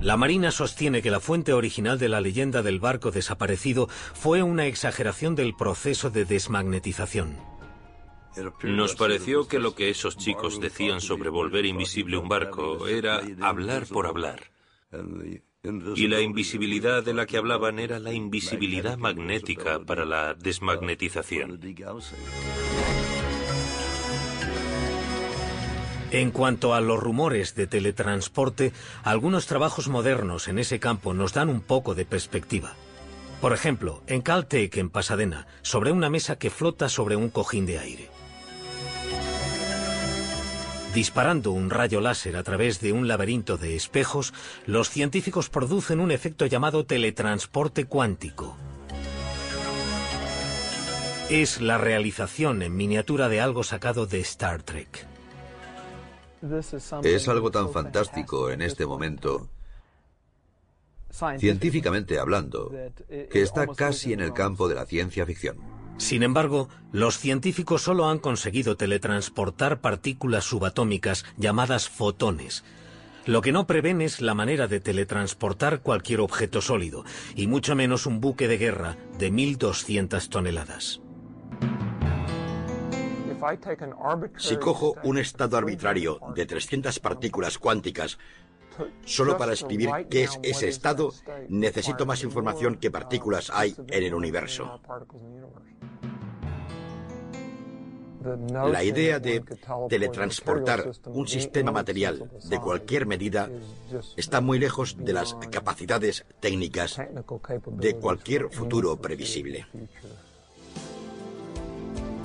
La 0.00 0.16
Marina 0.16 0.50
sostiene 0.50 1.00
que 1.00 1.12
la 1.12 1.20
fuente 1.20 1.52
original 1.52 1.98
de 1.98 2.08
la 2.08 2.20
leyenda 2.20 2.62
del 2.62 2.80
barco 2.80 3.12
desaparecido 3.12 3.88
fue 3.88 4.42
una 4.42 4.66
exageración 4.66 5.36
del 5.36 5.54
proceso 5.54 6.10
de 6.10 6.24
desmagnetización. 6.24 7.36
Nos 8.64 8.96
pareció 8.96 9.46
que 9.46 9.58
lo 9.58 9.74
que 9.74 9.90
esos 9.90 10.16
chicos 10.16 10.58
decían 10.58 11.00
sobre 11.00 11.28
volver 11.28 11.66
invisible 11.66 12.16
un 12.16 12.28
barco 12.28 12.88
era 12.88 13.22
hablar 13.40 13.86
por 13.86 14.06
hablar. 14.06 14.50
Y 15.64 16.08
la 16.08 16.20
invisibilidad 16.20 17.04
de 17.04 17.14
la 17.14 17.24
que 17.24 17.36
hablaban 17.36 17.78
era 17.78 18.00
la 18.00 18.12
invisibilidad 18.12 18.98
magnética 18.98 19.78
para 19.78 20.04
la 20.04 20.34
desmagnetización. 20.34 21.60
En 26.10 26.30
cuanto 26.32 26.74
a 26.74 26.80
los 26.80 26.98
rumores 26.98 27.54
de 27.54 27.68
teletransporte, 27.68 28.72
algunos 29.04 29.46
trabajos 29.46 29.86
modernos 29.86 30.48
en 30.48 30.58
ese 30.58 30.80
campo 30.80 31.14
nos 31.14 31.32
dan 31.32 31.48
un 31.48 31.60
poco 31.60 31.94
de 31.94 32.06
perspectiva. 32.06 32.74
Por 33.40 33.52
ejemplo, 33.52 34.02
en 34.08 34.20
Caltech, 34.20 34.76
en 34.78 34.90
Pasadena, 34.90 35.46
sobre 35.62 35.92
una 35.92 36.10
mesa 36.10 36.40
que 36.40 36.50
flota 36.50 36.88
sobre 36.88 37.14
un 37.14 37.30
cojín 37.30 37.66
de 37.66 37.78
aire. 37.78 38.11
Disparando 40.94 41.52
un 41.52 41.70
rayo 41.70 42.02
láser 42.02 42.36
a 42.36 42.42
través 42.42 42.80
de 42.80 42.92
un 42.92 43.08
laberinto 43.08 43.56
de 43.56 43.76
espejos, 43.76 44.34
los 44.66 44.90
científicos 44.90 45.48
producen 45.48 46.00
un 46.00 46.10
efecto 46.10 46.44
llamado 46.44 46.84
teletransporte 46.84 47.86
cuántico. 47.86 48.58
Es 51.30 51.62
la 51.62 51.78
realización 51.78 52.60
en 52.60 52.76
miniatura 52.76 53.30
de 53.30 53.40
algo 53.40 53.62
sacado 53.62 54.04
de 54.04 54.20
Star 54.20 54.62
Trek. 54.62 55.06
Es 57.02 57.28
algo 57.28 57.50
tan 57.50 57.72
fantástico 57.72 58.50
en 58.50 58.60
este 58.60 58.84
momento, 58.84 59.48
científicamente 61.38 62.18
hablando, 62.18 62.70
que 63.08 63.40
está 63.40 63.66
casi 63.68 64.12
en 64.12 64.20
el 64.20 64.34
campo 64.34 64.68
de 64.68 64.74
la 64.74 64.84
ciencia 64.84 65.24
ficción. 65.24 65.81
Sin 65.96 66.22
embargo, 66.22 66.68
los 66.90 67.18
científicos 67.18 67.82
solo 67.82 68.08
han 68.08 68.18
conseguido 68.18 68.76
teletransportar 68.76 69.80
partículas 69.80 70.44
subatómicas 70.44 71.24
llamadas 71.36 71.88
fotones. 71.88 72.64
Lo 73.24 73.40
que 73.40 73.52
no 73.52 73.66
prevén 73.66 74.00
es 74.00 74.20
la 74.20 74.34
manera 74.34 74.66
de 74.66 74.80
teletransportar 74.80 75.80
cualquier 75.80 76.20
objeto 76.20 76.60
sólido, 76.60 77.04
y 77.36 77.46
mucho 77.46 77.76
menos 77.76 78.06
un 78.06 78.20
buque 78.20 78.48
de 78.48 78.58
guerra 78.58 78.96
de 79.18 79.32
1.200 79.32 80.28
toneladas. 80.28 81.00
Si 84.36 84.56
cojo 84.56 84.94
un 85.04 85.18
estado 85.18 85.56
arbitrario 85.56 86.20
de 86.34 86.46
300 86.46 86.98
partículas 87.00 87.58
cuánticas 87.58 88.18
Solo 89.04 89.36
para 89.36 89.52
escribir 89.52 89.90
qué 90.10 90.24
es 90.24 90.38
ese 90.42 90.68
estado, 90.68 91.12
necesito 91.48 92.06
más 92.06 92.22
información 92.22 92.76
que 92.76 92.90
partículas 92.90 93.50
hay 93.52 93.74
en 93.88 94.04
el 94.04 94.14
universo. 94.14 94.80
La 98.70 98.84
idea 98.84 99.18
de 99.18 99.42
teletransportar 99.88 100.92
un 101.06 101.26
sistema 101.26 101.72
material 101.72 102.30
de 102.48 102.58
cualquier 102.58 103.06
medida 103.06 103.50
está 104.16 104.40
muy 104.40 104.58
lejos 104.58 104.96
de 104.98 105.12
las 105.12 105.34
capacidades 105.50 106.24
técnicas 106.40 107.00
de 107.66 107.94
cualquier 107.96 108.48
futuro 108.50 108.96
previsible. 108.96 109.66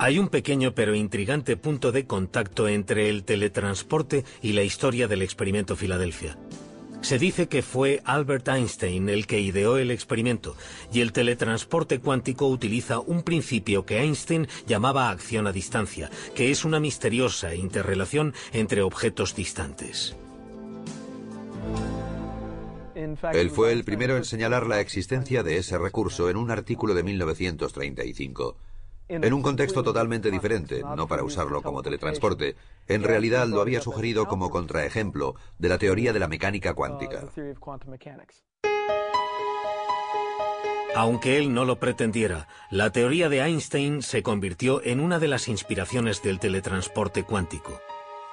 Hay 0.00 0.20
un 0.20 0.28
pequeño 0.28 0.74
pero 0.74 0.94
intrigante 0.94 1.56
punto 1.56 1.90
de 1.90 2.06
contacto 2.06 2.68
entre 2.68 3.08
el 3.08 3.24
teletransporte 3.24 4.24
y 4.40 4.52
la 4.52 4.62
historia 4.62 5.08
del 5.08 5.22
experimento 5.22 5.74
Filadelfia. 5.74 6.38
Se 7.00 7.18
dice 7.18 7.48
que 7.48 7.62
fue 7.62 8.02
Albert 8.04 8.48
Einstein 8.48 9.08
el 9.08 9.26
que 9.26 9.40
ideó 9.40 9.78
el 9.78 9.90
experimento 9.90 10.56
y 10.92 11.00
el 11.00 11.12
teletransporte 11.12 12.00
cuántico 12.00 12.48
utiliza 12.48 12.98
un 13.00 13.22
principio 13.22 13.86
que 13.86 13.98
Einstein 13.98 14.48
llamaba 14.66 15.10
acción 15.10 15.46
a 15.46 15.52
distancia, 15.52 16.10
que 16.34 16.50
es 16.50 16.64
una 16.64 16.80
misteriosa 16.80 17.54
interrelación 17.54 18.34
entre 18.52 18.82
objetos 18.82 19.34
distantes. 19.34 20.16
Él 23.32 23.50
fue 23.50 23.72
el 23.72 23.84
primero 23.84 24.16
en 24.16 24.24
señalar 24.24 24.66
la 24.66 24.80
existencia 24.80 25.42
de 25.42 25.58
ese 25.58 25.78
recurso 25.78 26.28
en 26.28 26.36
un 26.36 26.50
artículo 26.50 26.94
de 26.94 27.04
1935 27.04 28.56
en 29.08 29.32
un 29.32 29.42
contexto 29.42 29.82
totalmente 29.82 30.30
diferente, 30.30 30.82
no 30.96 31.08
para 31.08 31.24
usarlo 31.24 31.62
como 31.62 31.82
teletransporte. 31.82 32.56
En 32.86 33.02
realidad 33.02 33.46
lo 33.48 33.60
había 33.60 33.80
sugerido 33.80 34.26
como 34.26 34.50
contraejemplo 34.50 35.34
de 35.58 35.68
la 35.68 35.78
teoría 35.78 36.12
de 36.12 36.18
la 36.18 36.28
mecánica 36.28 36.74
cuántica. 36.74 37.24
Aunque 40.94 41.38
él 41.38 41.54
no 41.54 41.64
lo 41.64 41.78
pretendiera, 41.78 42.48
la 42.70 42.90
teoría 42.90 43.28
de 43.28 43.40
Einstein 43.40 44.02
se 44.02 44.22
convirtió 44.22 44.82
en 44.82 45.00
una 45.00 45.18
de 45.18 45.28
las 45.28 45.48
inspiraciones 45.48 46.22
del 46.22 46.40
teletransporte 46.40 47.24
cuántico. 47.24 47.80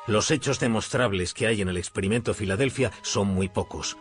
Los 0.08 0.32
hechos 0.32 0.60
demostrables 0.60 1.34
que 1.34 1.48
hay 1.48 1.62
en 1.62 1.70
el 1.70 1.78
experimento 1.78 2.34
Filadelfia 2.34 2.92
son 3.02 3.28
muy 3.28 3.50
pocos. 3.50 3.98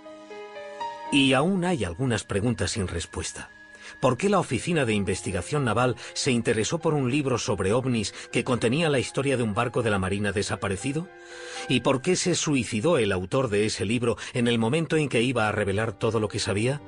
Y 1.12 1.32
aún 1.32 1.64
hay 1.64 1.84
algunas 1.84 2.24
preguntas 2.24 2.72
sin 2.72 2.88
respuesta. 2.88 3.50
¿Por 4.04 4.18
qué 4.18 4.28
la 4.28 4.38
Oficina 4.38 4.84
de 4.84 4.92
Investigación 4.92 5.64
Naval 5.64 5.96
se 6.12 6.30
interesó 6.30 6.78
por 6.78 6.92
un 6.92 7.10
libro 7.10 7.38
sobre 7.38 7.72
ovnis 7.72 8.12
que 8.30 8.44
contenía 8.44 8.90
la 8.90 8.98
historia 8.98 9.38
de 9.38 9.42
un 9.42 9.54
barco 9.54 9.82
de 9.82 9.88
la 9.88 9.98
Marina 9.98 10.30
desaparecido? 10.30 11.08
¿Y 11.70 11.80
por 11.80 12.02
qué 12.02 12.14
se 12.14 12.34
suicidó 12.34 12.98
el 12.98 13.12
autor 13.12 13.48
de 13.48 13.64
ese 13.64 13.86
libro 13.86 14.18
en 14.34 14.46
el 14.46 14.58
momento 14.58 14.98
en 14.98 15.08
que 15.08 15.22
iba 15.22 15.48
a 15.48 15.52
revelar 15.52 15.94
todo 15.94 16.20
lo 16.20 16.28
que 16.28 16.38
sabía? 16.38 16.82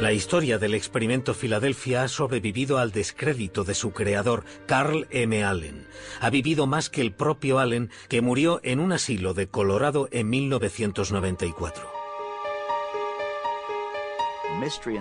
La 0.00 0.14
historia 0.14 0.56
del 0.56 0.74
experimento 0.74 1.34
Filadelfia 1.34 2.04
ha 2.04 2.08
sobrevivido 2.08 2.78
al 2.78 2.92
descrédito 2.92 3.62
de 3.62 3.74
su 3.74 3.92
creador, 3.92 4.46
Carl 4.64 5.06
M. 5.10 5.44
Allen. 5.44 5.86
Ha 6.18 6.30
vivido 6.30 6.66
más 6.66 6.88
que 6.88 7.02
el 7.02 7.12
propio 7.12 7.58
Allen, 7.58 7.90
que 8.08 8.22
murió 8.22 8.58
en 8.62 8.80
un 8.80 8.92
asilo 8.92 9.34
de 9.34 9.48
Colorado 9.48 10.08
en 10.12 10.30
1994. 10.30 11.91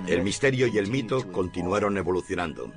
El 0.08 0.24
misterio 0.24 0.68
y 0.68 0.78
el 0.78 0.88
mito 0.88 1.32
continuaron 1.32 1.98
evolucionando. 1.98 2.72